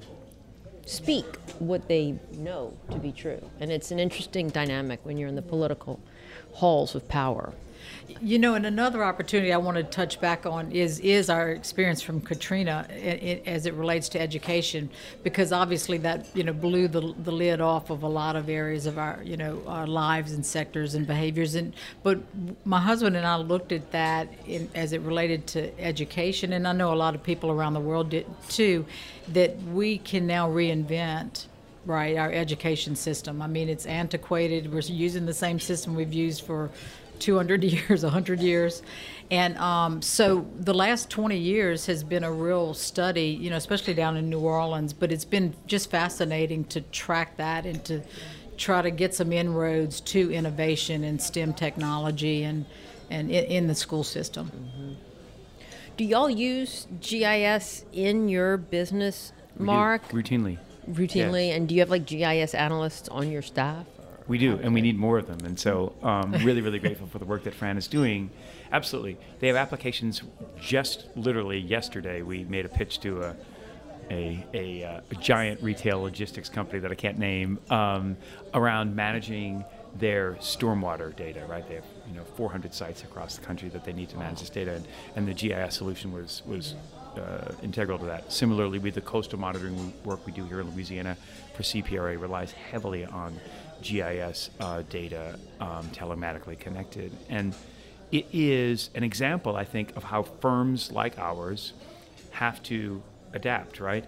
speak 0.85 1.25
what 1.59 1.87
they 1.87 2.17
know 2.33 2.73
to 2.91 2.97
be 2.97 3.11
true. 3.11 3.39
And 3.59 3.71
it's 3.71 3.91
an 3.91 3.99
interesting 3.99 4.49
dynamic 4.49 4.99
when 5.03 5.17
you're 5.17 5.29
in 5.29 5.35
the 5.35 5.41
political 5.41 5.99
halls 6.53 6.95
of 6.95 7.07
power. 7.07 7.53
You 8.21 8.39
know, 8.39 8.55
and 8.55 8.65
another 8.65 9.03
opportunity 9.03 9.53
I 9.53 9.57
want 9.57 9.77
to 9.77 9.83
touch 9.83 10.19
back 10.19 10.45
on 10.45 10.71
is 10.71 10.99
is 10.99 11.29
our 11.29 11.51
experience 11.51 12.01
from 12.01 12.21
Katrina 12.21 12.87
as 13.45 13.65
it 13.65 13.73
relates 13.73 14.09
to 14.09 14.19
education, 14.19 14.89
because 15.23 15.51
obviously 15.51 15.97
that 15.99 16.25
you 16.35 16.43
know 16.43 16.53
blew 16.53 16.87
the, 16.87 17.13
the 17.23 17.31
lid 17.31 17.61
off 17.61 17.89
of 17.89 18.03
a 18.03 18.07
lot 18.07 18.35
of 18.35 18.49
areas 18.49 18.85
of 18.85 18.97
our 18.97 19.19
you 19.23 19.37
know 19.37 19.61
our 19.67 19.87
lives 19.87 20.31
and 20.31 20.45
sectors 20.45 20.95
and 20.95 21.05
behaviors. 21.05 21.55
And 21.55 21.73
but 22.03 22.19
my 22.65 22.79
husband 22.79 23.15
and 23.15 23.25
I 23.25 23.35
looked 23.37 23.71
at 23.71 23.91
that 23.91 24.27
in, 24.47 24.69
as 24.75 24.93
it 24.93 25.01
related 25.01 25.47
to 25.47 25.79
education, 25.79 26.53
and 26.53 26.67
I 26.67 26.73
know 26.73 26.93
a 26.93 26.95
lot 26.95 27.15
of 27.15 27.23
people 27.23 27.51
around 27.51 27.73
the 27.73 27.79
world 27.79 28.09
did 28.09 28.25
too, 28.49 28.85
that 29.29 29.61
we 29.63 29.97
can 29.97 30.25
now 30.25 30.49
reinvent 30.49 31.45
right 31.85 32.17
our 32.17 32.29
education 32.31 32.93
system 32.93 33.41
i 33.41 33.47
mean 33.47 33.69
it's 33.69 33.85
antiquated 33.85 34.71
we're 34.71 34.81
using 34.81 35.25
the 35.25 35.33
same 35.33 35.61
system 35.61 35.95
we've 35.95 36.11
used 36.11 36.43
for 36.43 36.69
200 37.19 37.63
years, 37.63 38.03
100 38.03 38.39
years. 38.39 38.81
And 39.31 39.57
um, 39.57 40.01
so 40.01 40.47
the 40.59 40.73
last 40.73 41.09
20 41.09 41.37
years 41.37 41.85
has 41.85 42.03
been 42.03 42.23
a 42.23 42.31
real 42.31 42.73
study, 42.73 43.27
you 43.27 43.49
know, 43.49 43.57
especially 43.57 43.93
down 43.93 44.17
in 44.17 44.29
New 44.29 44.39
Orleans, 44.39 44.91
but 44.91 45.11
it's 45.11 45.25
been 45.25 45.53
just 45.67 45.91
fascinating 45.91 46.63
to 46.65 46.81
track 46.81 47.37
that 47.37 47.65
and 47.65 47.83
to 47.85 48.01
try 48.57 48.81
to 48.81 48.89
get 48.89 49.13
some 49.13 49.31
inroads 49.31 50.01
to 50.01 50.31
innovation 50.31 51.03
and 51.03 51.21
STEM 51.21 51.53
technology 51.53 52.43
and, 52.43 52.65
and 53.09 53.29
in, 53.29 53.45
in 53.45 53.67
the 53.67 53.75
school 53.75 54.03
system. 54.03 54.47
Mm-hmm. 54.47 54.93
Do 55.95 56.05
y'all 56.05 56.29
use 56.29 56.87
GIS 57.01 57.85
in 57.93 58.29
your 58.29 58.57
business, 58.57 59.31
Mark? 59.57 60.07
routinely. 60.09 60.57
Routinely, 60.89 61.47
yes. 61.47 61.57
and 61.57 61.67
do 61.67 61.75
you 61.75 61.81
have 61.81 61.89
like 61.89 62.05
GIS 62.05 62.53
analysts 62.55 63.09
on 63.09 63.29
your 63.29 63.41
staff? 63.41 63.85
We 64.29 64.37
do, 64.37 64.59
and 64.61 64.73
we 64.75 64.81
need 64.81 64.97
more 64.97 65.17
of 65.17 65.27
them. 65.27 65.39
And 65.43 65.59
so, 65.59 65.95
um, 66.03 66.31
really, 66.43 66.61
really 66.61 66.79
grateful 66.79 67.07
for 67.07 67.17
the 67.17 67.25
work 67.25 67.43
that 67.43 67.53
Fran 67.53 67.77
is 67.77 67.87
doing. 67.87 68.29
Absolutely, 68.71 69.17
they 69.39 69.47
have 69.47 69.55
applications. 69.55 70.21
Just 70.61 71.07
literally 71.15 71.57
yesterday, 71.57 72.21
we 72.21 72.45
made 72.45 72.65
a 72.65 72.69
pitch 72.69 73.01
to 73.01 73.23
a 73.23 73.35
a, 74.11 74.43
a, 74.53 74.83
uh, 74.83 75.01
a 75.11 75.15
giant 75.15 75.61
retail 75.61 76.01
logistics 76.01 76.49
company 76.49 76.79
that 76.79 76.91
I 76.91 76.95
can't 76.95 77.19
name 77.19 77.59
um, 77.69 78.17
around 78.55 78.95
managing 78.95 79.63
their 79.95 80.33
stormwater 80.35 81.15
data. 81.15 81.45
Right, 81.47 81.67
they 81.67 81.75
have 81.75 81.85
you 82.07 82.15
know 82.15 82.23
400 82.23 82.73
sites 82.73 83.03
across 83.03 83.35
the 83.35 83.45
country 83.45 83.69
that 83.69 83.83
they 83.83 83.93
need 83.93 84.09
to 84.09 84.17
manage 84.17 84.39
this 84.41 84.49
data, 84.49 84.75
and, 84.75 84.87
and 85.15 85.27
the 85.27 85.33
GIS 85.33 85.75
solution 85.75 86.11
was 86.11 86.43
was 86.45 86.75
uh, 87.17 87.51
integral 87.63 87.97
to 87.97 88.05
that. 88.05 88.31
Similarly, 88.31 88.77
with 88.77 88.93
the 88.93 89.01
coastal 89.01 89.39
monitoring 89.39 89.91
work 90.03 90.25
we 90.25 90.31
do 90.31 90.45
here 90.45 90.59
in 90.61 90.69
Louisiana 90.71 91.17
for 91.55 91.63
CPRA 91.63 92.19
relies 92.19 92.51
heavily 92.51 93.05
on 93.05 93.39
GIS 93.81 94.49
uh, 94.59 94.83
data 94.89 95.37
um, 95.59 95.87
telematically 95.93 96.59
connected. 96.59 97.11
And 97.29 97.55
it 98.11 98.25
is 98.33 98.89
an 98.95 99.03
example, 99.03 99.55
I 99.55 99.65
think, 99.65 99.95
of 99.95 100.03
how 100.03 100.23
firms 100.23 100.91
like 100.91 101.17
ours 101.19 101.73
have 102.31 102.61
to 102.63 103.01
adapt, 103.33 103.79
right? 103.79 104.05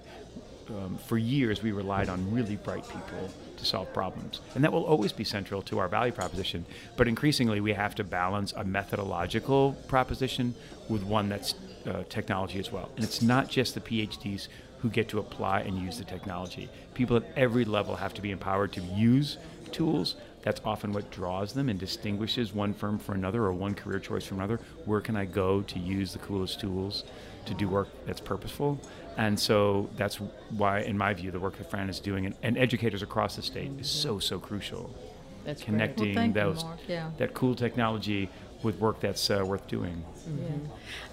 Um, 0.69 0.97
for 1.05 1.17
years, 1.17 1.61
we 1.61 1.71
relied 1.71 2.09
on 2.09 2.31
really 2.31 2.55
bright 2.55 2.87
people 2.87 3.29
to 3.57 3.65
solve 3.65 3.93
problems. 3.93 4.41
And 4.55 4.63
that 4.63 4.71
will 4.71 4.85
always 4.85 5.11
be 5.11 5.23
central 5.23 5.61
to 5.63 5.79
our 5.79 5.87
value 5.87 6.13
proposition. 6.13 6.65
But 6.97 7.07
increasingly, 7.07 7.61
we 7.61 7.73
have 7.73 7.93
to 7.95 8.03
balance 8.03 8.53
a 8.53 8.63
methodological 8.63 9.73
proposition 9.87 10.55
with 10.89 11.03
one 11.03 11.29
that's 11.29 11.55
uh, 11.85 12.03
technology 12.09 12.59
as 12.59 12.71
well. 12.71 12.89
And 12.95 13.03
it's 13.03 13.21
not 13.21 13.49
just 13.49 13.73
the 13.73 13.81
PhDs 13.81 14.47
who 14.79 14.89
get 14.89 15.07
to 15.09 15.19
apply 15.19 15.61
and 15.61 15.77
use 15.77 15.97
the 15.97 16.03
technology. 16.03 16.69
People 16.93 17.17
at 17.17 17.23
every 17.35 17.65
level 17.65 17.95
have 17.95 18.13
to 18.15 18.21
be 18.21 18.31
empowered 18.31 18.71
to 18.73 18.81
use 18.81 19.37
tools. 19.71 20.15
That's 20.41 20.61
often 20.65 20.91
what 20.91 21.09
draws 21.11 21.53
them 21.53 21.69
and 21.69 21.79
distinguishes 21.79 22.53
one 22.53 22.73
firm 22.73 22.97
from 22.97 23.15
another 23.15 23.43
or 23.43 23.53
one 23.53 23.75
career 23.75 23.99
choice 23.99 24.25
from 24.25 24.39
another. 24.39 24.59
Where 24.85 25.01
can 25.01 25.15
I 25.15 25.25
go 25.25 25.61
to 25.61 25.79
use 25.79 26.13
the 26.13 26.19
coolest 26.19 26.59
tools 26.59 27.03
to 27.45 27.53
do 27.53 27.67
work 27.67 27.89
that's 28.05 28.21
purposeful? 28.21 28.79
And 29.17 29.39
so 29.39 29.89
that's 29.97 30.15
why, 30.49 30.79
in 30.79 30.97
my 30.97 31.13
view, 31.13 31.31
the 31.31 31.39
work 31.39 31.57
that 31.57 31.69
Fran 31.69 31.89
is 31.89 31.99
doing 31.99 32.25
and, 32.25 32.35
and 32.41 32.57
educators 32.57 33.01
across 33.01 33.35
the 33.35 33.41
state 33.41 33.71
is 33.79 33.89
so, 33.89 34.19
so 34.19 34.39
crucial. 34.39 34.93
That's 35.43 35.63
connecting 35.63 36.15
well, 36.15 36.31
those 36.31 36.65
yeah. 36.87 37.11
that 37.17 37.33
cool 37.33 37.55
technology 37.55 38.29
with 38.63 38.79
work 38.79 38.99
that's 38.99 39.29
uh, 39.29 39.43
worth 39.45 39.67
doing. 39.67 40.03
Mm-hmm. 40.27 40.65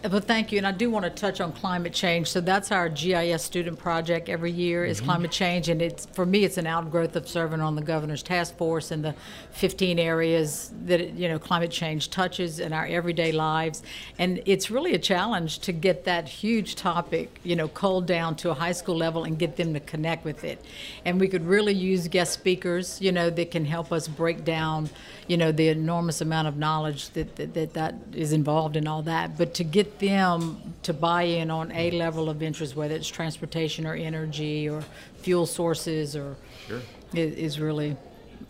Yeah. 0.03 0.11
Well, 0.11 0.21
thank 0.21 0.53
you. 0.53 0.59
And 0.59 0.67
I 0.67 0.73
do 0.73 0.91
want 0.91 1.05
to 1.05 1.11
touch 1.11 1.41
on 1.41 1.53
climate 1.53 1.93
change. 1.93 2.29
So 2.29 2.41
that's 2.41 2.71
our 2.71 2.89
GIS 2.89 3.43
student 3.43 3.79
project 3.79 4.29
every 4.29 4.53
year 4.53 4.85
is 4.85 4.99
mm-hmm. 4.99 5.07
climate 5.07 5.31
change, 5.31 5.69
and 5.69 5.83
it's 5.83 6.07
for 6.07 6.25
me 6.25 6.45
it's 6.45 6.57
an 6.57 6.67
outgrowth 6.67 7.17
of 7.17 7.29
serving 7.29 7.61
on 7.61 7.75
the 7.75 7.83
governor's 7.83 8.23
task 8.23 8.57
force 8.57 8.91
and 8.91 9.05
the 9.05 9.15
15 9.53 9.99
areas 9.99 10.71
that 10.85 11.15
you 11.15 11.29
know 11.29 11.39
climate 11.39 11.71
change 11.71 12.11
touches 12.11 12.61
in 12.61 12.73
our 12.73 12.87
everyday 12.87 13.33
lives. 13.33 13.83
And 14.19 14.43
it's 14.47 14.71
really 14.71 14.95
a 14.95 14.99
challenge 14.99 15.61
to 15.61 15.73
get 15.73 16.05
that 16.05 16.29
huge 16.29 16.77
topic 16.77 17.41
you 17.43 17.57
know 17.57 17.69
culled 17.69 18.07
down 18.07 18.37
to 18.37 18.51
a 18.51 18.55
high 18.55 18.73
school 18.73 18.97
level 18.97 19.25
and 19.25 19.39
get 19.39 19.57
them 19.57 19.75
to 19.75 19.81
connect 19.81 20.25
with 20.25 20.45
it. 20.45 20.65
And 21.05 21.19
we 21.19 21.29
could 21.29 21.45
really 21.45 21.75
use 21.75 22.09
guest 22.09 22.35
speakers 22.35 23.01
you 23.01 23.11
know 23.11 23.31
that 23.31 23.51
can 23.51 23.65
help 23.65 23.91
us 23.91 24.07
break 24.07 24.45
down 24.45 24.91
you 25.29 25.37
know 25.37 25.53
the 25.53 25.69
enormous 25.69 26.21
amount 26.21 26.49
of 26.49 26.57
knowledge 26.57 27.11
that 27.11 27.37
that, 27.37 27.55
that 27.55 27.75
that 27.75 27.95
is 28.15 28.33
involved 28.33 28.77
in 28.77 28.87
all 28.89 29.03
that. 29.03 29.39
But 29.39 29.55
to 29.55 29.65
get 29.65 29.99
them 29.99 30.75
to 30.83 30.93
buy 30.93 31.23
in 31.23 31.51
on 31.51 31.71
a 31.73 31.91
level 31.93 32.29
of 32.29 32.43
interest, 32.43 32.75
whether 32.75 32.95
it's 32.95 33.09
transportation 33.09 33.87
or 33.87 33.95
energy 33.95 34.69
or 34.69 34.83
fuel 35.19 35.47
sources, 35.47 36.17
or 36.17 36.37
Sure. 36.67 36.81
is, 37.15 37.35
is 37.35 37.61
really 37.61 37.97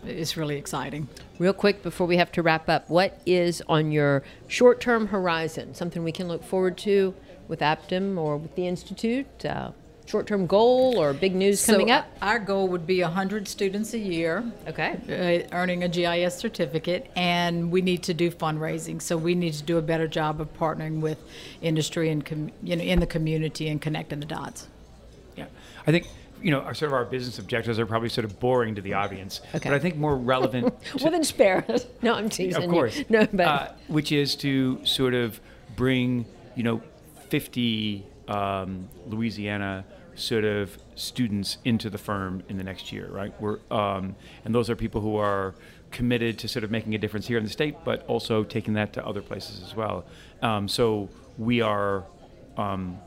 is 0.06 0.36
really 0.36 0.56
exciting. 0.56 1.08
Real 1.38 1.52
quick 1.52 1.82
before 1.82 2.06
we 2.06 2.16
have 2.16 2.30
to 2.32 2.42
wrap 2.42 2.68
up, 2.68 2.88
what 2.88 3.20
is 3.26 3.62
on 3.68 3.90
your 3.90 4.22
short 4.46 4.80
term 4.80 5.08
horizon? 5.08 5.74
Something 5.74 6.04
we 6.04 6.12
can 6.12 6.28
look 6.28 6.44
forward 6.44 6.78
to 6.78 7.14
with 7.48 7.60
Aptim 7.60 8.18
or 8.18 8.36
with 8.36 8.54
the 8.54 8.66
Institute? 8.66 9.44
Uh, 9.44 9.72
short 10.08 10.26
term 10.26 10.46
goal 10.46 10.98
or 10.98 11.12
big 11.12 11.34
news 11.34 11.64
coming 11.64 11.90
up? 11.90 12.06
Our 12.22 12.38
goal 12.38 12.68
would 12.68 12.86
be 12.86 13.02
100 13.02 13.46
students 13.46 13.92
a 13.92 13.98
year. 13.98 14.42
Okay. 14.66 15.44
Uh, 15.52 15.54
earning 15.54 15.84
a 15.84 15.88
GIS 15.88 16.34
certificate, 16.36 17.10
and 17.14 17.70
we 17.70 17.82
need 17.82 18.02
to 18.04 18.14
do 18.14 18.30
fundraising. 18.30 19.02
So 19.02 19.16
we 19.16 19.34
need 19.34 19.52
to 19.54 19.62
do 19.62 19.76
a 19.76 19.82
better 19.82 20.08
job 20.08 20.40
of 20.40 20.52
partnering 20.58 21.00
with 21.00 21.18
industry 21.60 22.08
and 22.10 22.24
com- 22.24 22.50
you 22.62 22.74
know 22.76 22.82
in 22.82 23.00
the 23.00 23.06
community 23.06 23.68
and 23.68 23.80
connecting 23.80 24.20
the 24.20 24.26
dots. 24.26 24.66
Yeah, 25.36 25.46
I 25.86 25.90
think 25.92 26.08
you 26.42 26.50
know 26.50 26.60
our 26.60 26.72
sort 26.74 26.88
of 26.90 26.94
our 26.94 27.04
business 27.04 27.38
objectives 27.38 27.78
are 27.78 27.86
probably 27.86 28.08
sort 28.08 28.24
of 28.24 28.40
boring 28.40 28.74
to 28.76 28.80
the 28.80 28.94
audience, 28.94 29.40
Okay. 29.54 29.68
but 29.68 29.74
I 29.76 29.78
think 29.78 29.96
more 29.96 30.16
relevant. 30.16 30.72
to- 30.84 30.98
well, 31.04 31.12
then 31.12 31.22
spare 31.24 31.64
us. 31.68 31.86
No, 32.02 32.14
I'm 32.14 32.30
teasing 32.30 32.56
of 32.56 32.62
you. 32.64 32.70
course. 32.70 33.02
No, 33.10 33.26
but 33.32 33.46
uh, 33.46 33.72
which 33.88 34.10
is 34.10 34.34
to 34.36 34.84
sort 34.86 35.12
of 35.14 35.38
bring 35.76 36.24
you 36.56 36.62
know 36.62 36.80
50 37.28 38.06
um, 38.28 38.88
Louisiana 39.06 39.84
sort 40.18 40.44
of 40.44 40.78
students 40.94 41.58
into 41.64 41.88
the 41.88 41.98
firm 41.98 42.42
in 42.48 42.58
the 42.58 42.64
next 42.64 42.92
year, 42.92 43.08
right? 43.08 43.32
We're 43.40 43.58
um, 43.70 44.16
and 44.44 44.54
those 44.54 44.68
are 44.68 44.76
people 44.76 45.00
who 45.00 45.16
are 45.16 45.54
committed 45.90 46.38
to 46.40 46.48
sort 46.48 46.64
of 46.64 46.70
making 46.70 46.94
a 46.94 46.98
difference 46.98 47.26
here 47.26 47.38
in 47.38 47.44
the 47.44 47.50
state, 47.50 47.76
but 47.84 48.04
also 48.06 48.44
taking 48.44 48.74
that 48.74 48.92
to 48.94 49.06
other 49.06 49.22
places 49.22 49.62
as 49.62 49.74
well. 49.74 50.04
Um, 50.42 50.68
so 50.68 51.08
we 51.38 51.60
are 51.60 52.04
um, 52.56 52.98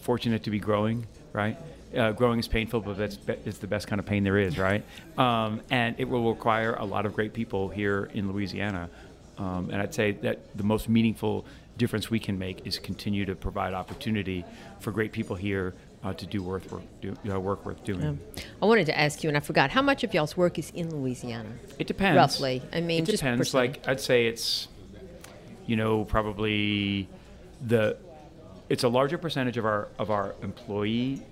fortunate 0.00 0.42
to 0.44 0.50
be 0.50 0.58
growing, 0.58 1.06
right? 1.32 1.56
Uh, 1.96 2.12
growing 2.12 2.38
is 2.38 2.48
painful, 2.48 2.80
but 2.80 2.96
that's 2.96 3.16
be- 3.16 3.36
it's 3.44 3.58
the 3.58 3.66
best 3.66 3.86
kind 3.86 4.00
of 4.00 4.06
pain 4.06 4.24
there 4.24 4.38
is, 4.38 4.58
right? 4.58 4.84
Um, 5.16 5.60
and 5.70 5.94
it 5.98 6.08
will 6.08 6.28
require 6.28 6.74
a 6.74 6.84
lot 6.84 7.06
of 7.06 7.14
great 7.14 7.32
people 7.32 7.68
here 7.68 8.10
in 8.12 8.30
Louisiana. 8.30 8.90
Um, 9.38 9.70
and 9.70 9.80
I'd 9.80 9.94
say 9.94 10.12
that 10.12 10.38
the 10.56 10.64
most 10.64 10.88
meaningful 10.88 11.46
difference 11.78 12.10
we 12.10 12.18
can 12.18 12.38
make 12.38 12.66
is 12.66 12.78
continue 12.78 13.24
to 13.24 13.34
provide 13.36 13.72
opportunity 13.72 14.44
for 14.80 14.90
great 14.90 15.12
people 15.12 15.36
here 15.36 15.74
uh, 16.04 16.12
to 16.14 16.26
do 16.26 16.42
worth 16.42 16.70
work, 16.70 16.82
do, 17.00 17.16
uh, 17.30 17.40
work 17.40 17.64
worth 17.66 17.82
doing. 17.84 18.18
I 18.62 18.66
wanted 18.66 18.86
to 18.86 18.98
ask 18.98 19.22
you, 19.22 19.28
and 19.28 19.36
I 19.36 19.40
forgot, 19.40 19.70
how 19.70 19.82
much 19.82 20.04
of 20.04 20.14
y'all's 20.14 20.36
work 20.36 20.58
is 20.58 20.70
in 20.70 20.94
Louisiana? 20.94 21.48
It 21.78 21.86
depends. 21.86 22.16
Roughly. 22.16 22.62
I 22.72 22.80
mean, 22.80 23.02
it 23.02 23.06
just 23.06 23.22
depends. 23.22 23.54
Like 23.54 23.86
I'd 23.88 24.00
say 24.00 24.26
it's, 24.26 24.68
you 25.66 25.76
know, 25.76 26.04
probably 26.04 27.08
the, 27.66 27.96
it's 28.68 28.84
a 28.84 28.88
larger 28.88 29.18
percentage 29.18 29.56
of 29.56 29.64
our 29.64 29.88
of 29.98 30.10
our 30.10 30.34
employee 30.42 31.22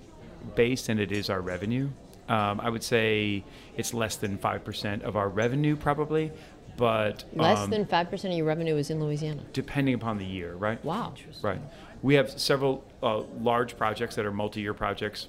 base 0.55 0.87
than 0.87 0.99
it 0.99 1.11
is 1.11 1.29
our 1.29 1.41
revenue. 1.41 1.89
Um, 2.27 2.59
I 2.59 2.69
would 2.69 2.83
say 2.83 3.45
it's 3.77 3.93
less 3.93 4.17
than 4.17 4.37
five 4.37 4.65
percent 4.65 5.03
of 5.03 5.15
our 5.15 5.29
revenue, 5.29 5.75
probably, 5.77 6.31
but 6.77 7.23
Less 7.33 7.59
um, 7.59 7.71
than 7.71 7.85
5% 7.85 8.25
of 8.25 8.31
your 8.33 8.45
revenue 8.45 8.75
is 8.77 8.91
in 8.91 8.99
Louisiana. 8.99 9.41
depending 9.51 9.95
upon 9.95 10.19
the 10.19 10.25
year, 10.25 10.53
right? 10.53 10.83
Wow. 10.85 11.15
Right. 11.41 11.59
We 12.01 12.15
have 12.15 12.39
several 12.39 12.83
uh, 13.01 13.21
large 13.41 13.77
projects 13.77 14.15
that 14.15 14.25
are 14.25 14.31
multi-year 14.31 14.73
projects 14.73 15.27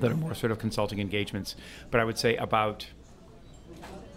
that 0.00 0.10
are 0.10 0.16
more 0.16 0.34
sort 0.34 0.52
of 0.52 0.58
consulting 0.58 0.98
engagements, 1.00 1.54
but 1.90 2.00
I 2.00 2.04
would 2.04 2.18
say 2.18 2.36
about, 2.36 2.86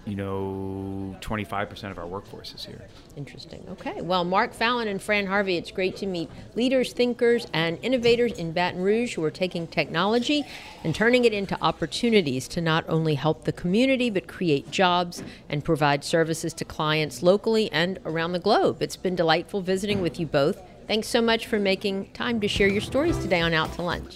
you 0.06 0.16
know, 0.16 1.16
25% 1.22 1.92
of 1.92 1.98
our 1.98 2.08
workforce 2.08 2.54
is 2.54 2.66
here. 2.66 2.82
Interesting. 3.16 3.66
Okay. 3.72 4.02
Well, 4.02 4.24
Mark 4.24 4.54
Fallon 4.54 4.88
and 4.88 5.02
Fran 5.02 5.28
Harvey, 5.28 5.58
it's 5.58 5.72
great 5.72 5.96
to 5.98 6.06
meet 6.06 6.30
leaders, 6.56 6.94
thinkers, 6.94 7.48
and 7.54 7.78
innovators 7.82 8.34
in 8.34 8.52
Baton 8.52 8.82
Rouge 8.82 9.16
who 9.16 9.24
are 9.24 9.32
taking 9.32 9.68
technology 9.68 10.44
and 10.84 10.96
turning 10.96 11.26
it 11.26 11.34
into 11.34 11.58
opportunities 11.62 12.48
to 12.50 12.62
not 12.62 12.86
only 12.88 13.16
help 13.16 13.44
the 13.44 13.54
community, 13.54 14.10
but 14.10 14.28
create 14.28 14.72
jobs 14.72 15.24
and 15.50 15.64
provide 15.64 16.04
services 16.04 16.54
to 16.54 16.66
clients 16.66 17.22
locally 17.22 17.72
and 17.72 18.00
around 18.06 18.32
the 18.32 18.40
globe. 18.40 18.82
It's 18.82 18.98
been 18.98 19.16
delightful 19.16 19.62
visiting 19.62 20.02
with 20.02 20.20
you 20.20 20.26
both. 20.26 20.62
Thanks 20.88 21.08
so 21.08 21.22
much 21.22 21.48
for 21.48 21.60
making 21.60 22.12
time 22.12 22.40
to 22.42 22.48
share 22.48 22.68
your 22.68 22.82
stories 22.82 23.18
today 23.18 23.42
on 23.42 23.54
Out 23.54 23.74
to 23.74 23.82
Lunch. 23.82 24.16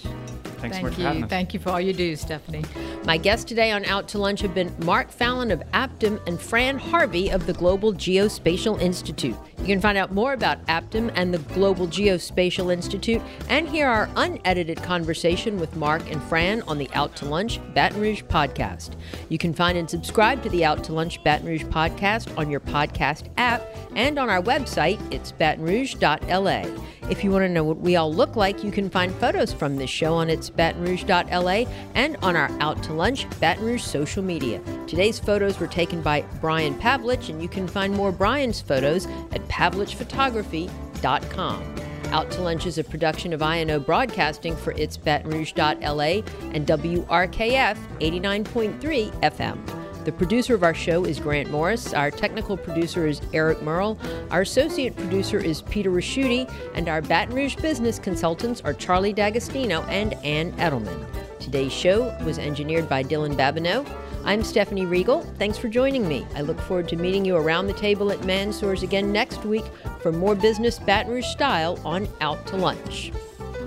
Thanks 0.60 0.76
Thank 0.76 0.94
for 0.94 1.02
having 1.02 1.18
you. 1.20 1.24
us. 1.24 1.30
Thank 1.30 1.54
you 1.54 1.60
for 1.60 1.70
all 1.70 1.80
you 1.80 1.92
do, 1.92 2.14
Stephanie. 2.16 2.64
My 3.04 3.16
guests 3.16 3.46
today 3.46 3.72
on 3.72 3.86
Out 3.86 4.08
to 4.08 4.18
Lunch 4.18 4.40
have 4.42 4.54
been 4.54 4.74
Mark 4.80 5.10
Fallon 5.10 5.50
of 5.50 5.62
Aptim 5.72 6.20
and 6.26 6.38
Fran 6.38 6.78
Harvey 6.78 7.30
of 7.30 7.46
the 7.46 7.54
Global 7.54 7.94
Geospatial 7.94 8.78
Institute. 8.78 9.34
You 9.58 9.64
can 9.64 9.80
find 9.80 9.96
out 9.96 10.12
more 10.12 10.34
about 10.34 10.64
Aptim 10.66 11.10
and 11.14 11.32
the 11.32 11.38
Global 11.54 11.86
Geospatial 11.86 12.70
Institute 12.70 13.22
and 13.48 13.66
hear 13.66 13.88
our 13.88 14.08
unedited 14.16 14.82
conversation 14.82 15.58
with 15.58 15.76
Mark 15.76 16.02
and 16.10 16.22
Fran 16.24 16.60
on 16.62 16.76
the 16.76 16.90
Out 16.92 17.16
to 17.16 17.24
Lunch 17.24 17.58
Baton 17.74 18.00
Rouge 18.00 18.22
podcast. 18.24 18.96
You 19.30 19.38
can 19.38 19.54
find 19.54 19.78
and 19.78 19.88
subscribe 19.88 20.42
to 20.42 20.50
the 20.50 20.66
Out 20.66 20.84
to 20.84 20.92
Lunch 20.92 21.22
Baton 21.24 21.48
Rouge 21.48 21.64
podcast 21.64 22.36
on 22.36 22.50
your 22.50 22.60
podcast 22.60 23.28
app 23.38 23.62
and 23.96 24.18
on 24.18 24.28
our 24.28 24.42
website, 24.42 25.00
it's 25.12 25.32
batonrouge.la. 25.32 26.64
If 27.10 27.24
you 27.24 27.30
want 27.32 27.42
to 27.42 27.48
know 27.48 27.64
what 27.64 27.78
we 27.78 27.96
all 27.96 28.12
look 28.12 28.36
like, 28.36 28.62
you 28.62 28.70
can 28.70 28.88
find 28.88 29.12
photos 29.16 29.52
from 29.52 29.76
this 29.76 29.90
show 29.90 30.14
on 30.14 30.30
its 30.30 30.48
batonrouge.la 30.48 31.70
and 31.94 32.16
on 32.22 32.36
our 32.36 32.50
Out 32.60 32.82
to 32.84 32.89
Lunch 32.96 33.26
Baton 33.40 33.64
Rouge 33.64 33.82
social 33.82 34.22
media. 34.22 34.60
Today's 34.86 35.18
photos 35.18 35.58
were 35.58 35.66
taken 35.66 36.02
by 36.02 36.24
Brian 36.40 36.78
Pavlich, 36.78 37.28
and 37.28 37.42
you 37.42 37.48
can 37.48 37.66
find 37.66 37.92
more 37.94 38.12
Brian's 38.12 38.60
photos 38.60 39.06
at 39.32 39.44
pavlichphotography.com. 39.48 41.74
Out 42.12 42.30
to 42.32 42.42
Lunch 42.42 42.66
is 42.66 42.78
a 42.78 42.84
production 42.84 43.32
of 43.32 43.40
INO 43.40 43.78
Broadcasting 43.78 44.56
for 44.56 44.72
its 44.72 44.96
Baton 44.96 45.30
Rouge.la 45.30 46.22
and 46.52 46.66
WRKF 46.66 47.78
89.3 48.00 49.10
FM. 49.20 49.80
The 50.04 50.12
producer 50.12 50.54
of 50.54 50.62
our 50.62 50.72
show 50.72 51.04
is 51.04 51.20
Grant 51.20 51.50
Morris. 51.50 51.92
Our 51.92 52.10
technical 52.10 52.56
producer 52.56 53.06
is 53.06 53.20
Eric 53.34 53.62
Merle. 53.62 53.98
Our 54.30 54.40
associate 54.40 54.96
producer 54.96 55.38
is 55.38 55.60
Peter 55.62 55.90
Raschuti. 55.90 56.50
And 56.74 56.88
our 56.88 57.02
Baton 57.02 57.34
Rouge 57.34 57.56
business 57.56 57.98
consultants 57.98 58.62
are 58.62 58.72
Charlie 58.72 59.12
D'Agostino 59.12 59.82
and 59.82 60.14
Ann 60.24 60.52
Edelman. 60.52 61.06
Today's 61.40 61.72
show 61.72 62.14
was 62.22 62.38
engineered 62.38 62.88
by 62.88 63.02
Dylan 63.02 63.34
Babineau. 63.34 63.86
I'm 64.24 64.44
Stephanie 64.44 64.84
Riegel. 64.84 65.22
Thanks 65.38 65.56
for 65.56 65.68
joining 65.68 66.06
me. 66.06 66.26
I 66.34 66.42
look 66.42 66.60
forward 66.60 66.86
to 66.90 66.96
meeting 66.96 67.24
you 67.24 67.36
around 67.36 67.66
the 67.66 67.72
table 67.72 68.12
at 68.12 68.22
Mansour's 68.24 68.82
again 68.82 69.10
next 69.10 69.44
week 69.46 69.64
for 70.02 70.12
more 70.12 70.34
business 70.34 70.78
Baton 70.78 71.12
Rouge 71.12 71.24
style 71.24 71.80
on 71.82 72.06
Out 72.20 72.46
to 72.48 72.56
Lunch. 72.56 73.10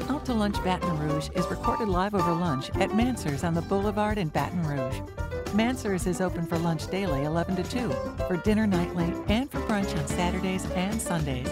Out 0.07 0.23
to 0.25 0.33
Lunch 0.33 0.63
Baton 0.63 0.99
Rouge 0.99 1.29
is 1.35 1.47
recorded 1.47 1.89
live 1.89 2.13
over 2.13 2.31
lunch 2.31 2.69
at 2.75 2.95
Mansour's 2.95 3.43
on 3.43 3.55
the 3.55 3.61
Boulevard 3.63 4.19
in 4.19 4.27
Baton 4.27 4.61
Rouge. 4.63 5.01
Mansour's 5.55 6.05
is 6.05 6.21
open 6.21 6.45
for 6.45 6.59
lunch 6.59 6.87
daily 6.87 7.23
11 7.23 7.55
to 7.55 7.63
2, 7.63 7.89
for 8.27 8.37
dinner 8.37 8.67
nightly, 8.67 9.11
and 9.27 9.49
for 9.51 9.59
brunch 9.61 9.97
on 9.99 10.07
Saturdays 10.07 10.65
and 10.71 11.01
Sundays. 11.01 11.49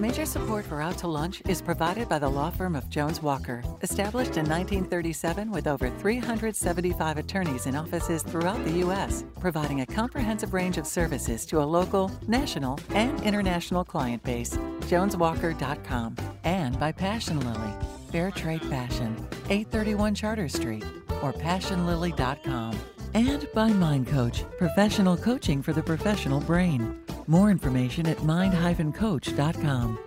Major 0.00 0.26
support 0.26 0.64
for 0.64 0.82
Out 0.82 0.98
to 0.98 1.06
Lunch 1.06 1.40
is 1.46 1.62
provided 1.62 2.08
by 2.08 2.18
the 2.18 2.28
law 2.28 2.50
firm 2.50 2.74
of 2.74 2.90
Jones 2.90 3.22
Walker, 3.22 3.62
established 3.80 4.36
in 4.36 4.44
1937 4.44 5.52
with 5.52 5.68
over 5.68 5.88
375 5.88 7.16
attorneys 7.16 7.66
in 7.66 7.76
offices 7.76 8.24
throughout 8.24 8.64
the 8.64 8.78
U.S., 8.80 9.24
providing 9.38 9.82
a 9.82 9.86
comprehensive 9.86 10.52
range 10.52 10.78
of 10.78 10.86
services 10.88 11.46
to 11.46 11.62
a 11.62 11.64
local, 11.64 12.10
national, 12.26 12.80
and 12.90 13.22
international 13.22 13.84
client 13.84 14.20
base. 14.24 14.56
JonesWalker.com. 14.88 16.16
And 16.42 16.78
by 16.80 16.90
Passion 16.90 17.38
Lily, 17.38 17.72
Fair 18.10 18.32
Trade 18.32 18.64
Fashion, 18.64 19.14
831 19.48 20.16
Charter 20.16 20.48
Street, 20.48 20.84
or 21.22 21.32
PassionLily.com. 21.32 22.76
And 23.14 23.46
by 23.54 23.68
Mind 23.68 24.08
Coach, 24.08 24.44
professional 24.58 25.16
coaching 25.16 25.62
for 25.62 25.72
the 25.72 25.84
professional 25.84 26.40
brain. 26.40 27.03
More 27.26 27.50
information 27.50 28.06
at 28.06 28.22
mind-coach.com. 28.22 29.98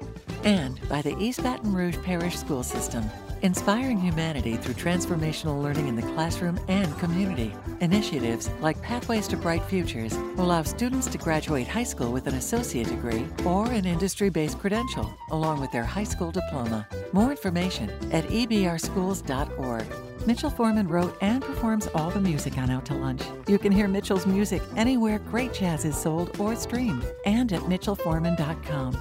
And 0.43 0.89
by 0.89 1.01
the 1.01 1.17
East 1.17 1.43
Baton 1.43 1.73
Rouge 1.73 1.97
Parish 2.03 2.37
School 2.37 2.63
System, 2.63 3.03
inspiring 3.41 3.99
humanity 3.99 4.55
through 4.55 4.73
transformational 4.75 5.61
learning 5.61 5.87
in 5.87 5.95
the 5.95 6.01
classroom 6.13 6.59
and 6.67 6.97
community. 6.99 7.53
Initiatives 7.81 8.49
like 8.61 8.81
Pathways 8.81 9.27
to 9.29 9.37
Bright 9.37 9.63
Futures 9.65 10.13
will 10.35 10.45
allow 10.45 10.63
students 10.63 11.07
to 11.07 11.17
graduate 11.17 11.67
high 11.67 11.83
school 11.83 12.11
with 12.11 12.27
an 12.27 12.35
associate 12.35 12.87
degree 12.87 13.25
or 13.45 13.69
an 13.71 13.85
industry 13.85 14.29
based 14.29 14.59
credential, 14.59 15.11
along 15.31 15.61
with 15.61 15.71
their 15.71 15.83
high 15.83 16.03
school 16.03 16.31
diploma. 16.31 16.87
More 17.13 17.31
information 17.31 17.89
at 18.11 18.25
ebrschools.org. 18.25 20.06
Mitchell 20.27 20.49
Foreman 20.49 20.89
wrote 20.89 21.15
and 21.21 21.41
performs 21.41 21.87
all 21.95 22.09
the 22.09 22.19
music 22.19 22.57
on 22.57 22.69
Out 22.69 22.83
to 22.87 22.93
Lunch. 22.93 23.21
You 23.47 23.57
can 23.57 23.71
hear 23.71 23.87
Mitchell's 23.87 24.27
music 24.27 24.61
anywhere 24.75 25.19
great 25.19 25.53
jazz 25.53 25.85
is 25.85 25.95
sold 25.95 26.37
or 26.37 26.53
streamed, 26.53 27.07
and 27.25 27.53
at 27.53 27.61
mitchellforeman.com. 27.61 28.97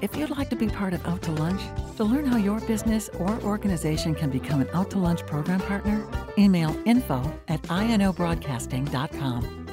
If 0.00 0.16
you'd 0.16 0.30
like 0.30 0.50
to 0.50 0.56
be 0.56 0.66
part 0.66 0.92
of 0.92 1.06
Out 1.06 1.22
to 1.22 1.30
Lunch, 1.30 1.62
to 1.98 2.04
learn 2.04 2.26
how 2.26 2.36
your 2.36 2.58
business 2.62 3.08
or 3.20 3.40
organization 3.42 4.12
can 4.12 4.28
become 4.28 4.60
an 4.60 4.68
Out 4.72 4.90
to 4.90 4.98
Lunch 4.98 5.24
program 5.24 5.60
partner, 5.60 6.04
email 6.36 6.76
info 6.84 7.22
at 7.46 7.62
inobroadcasting.com. 7.62 9.65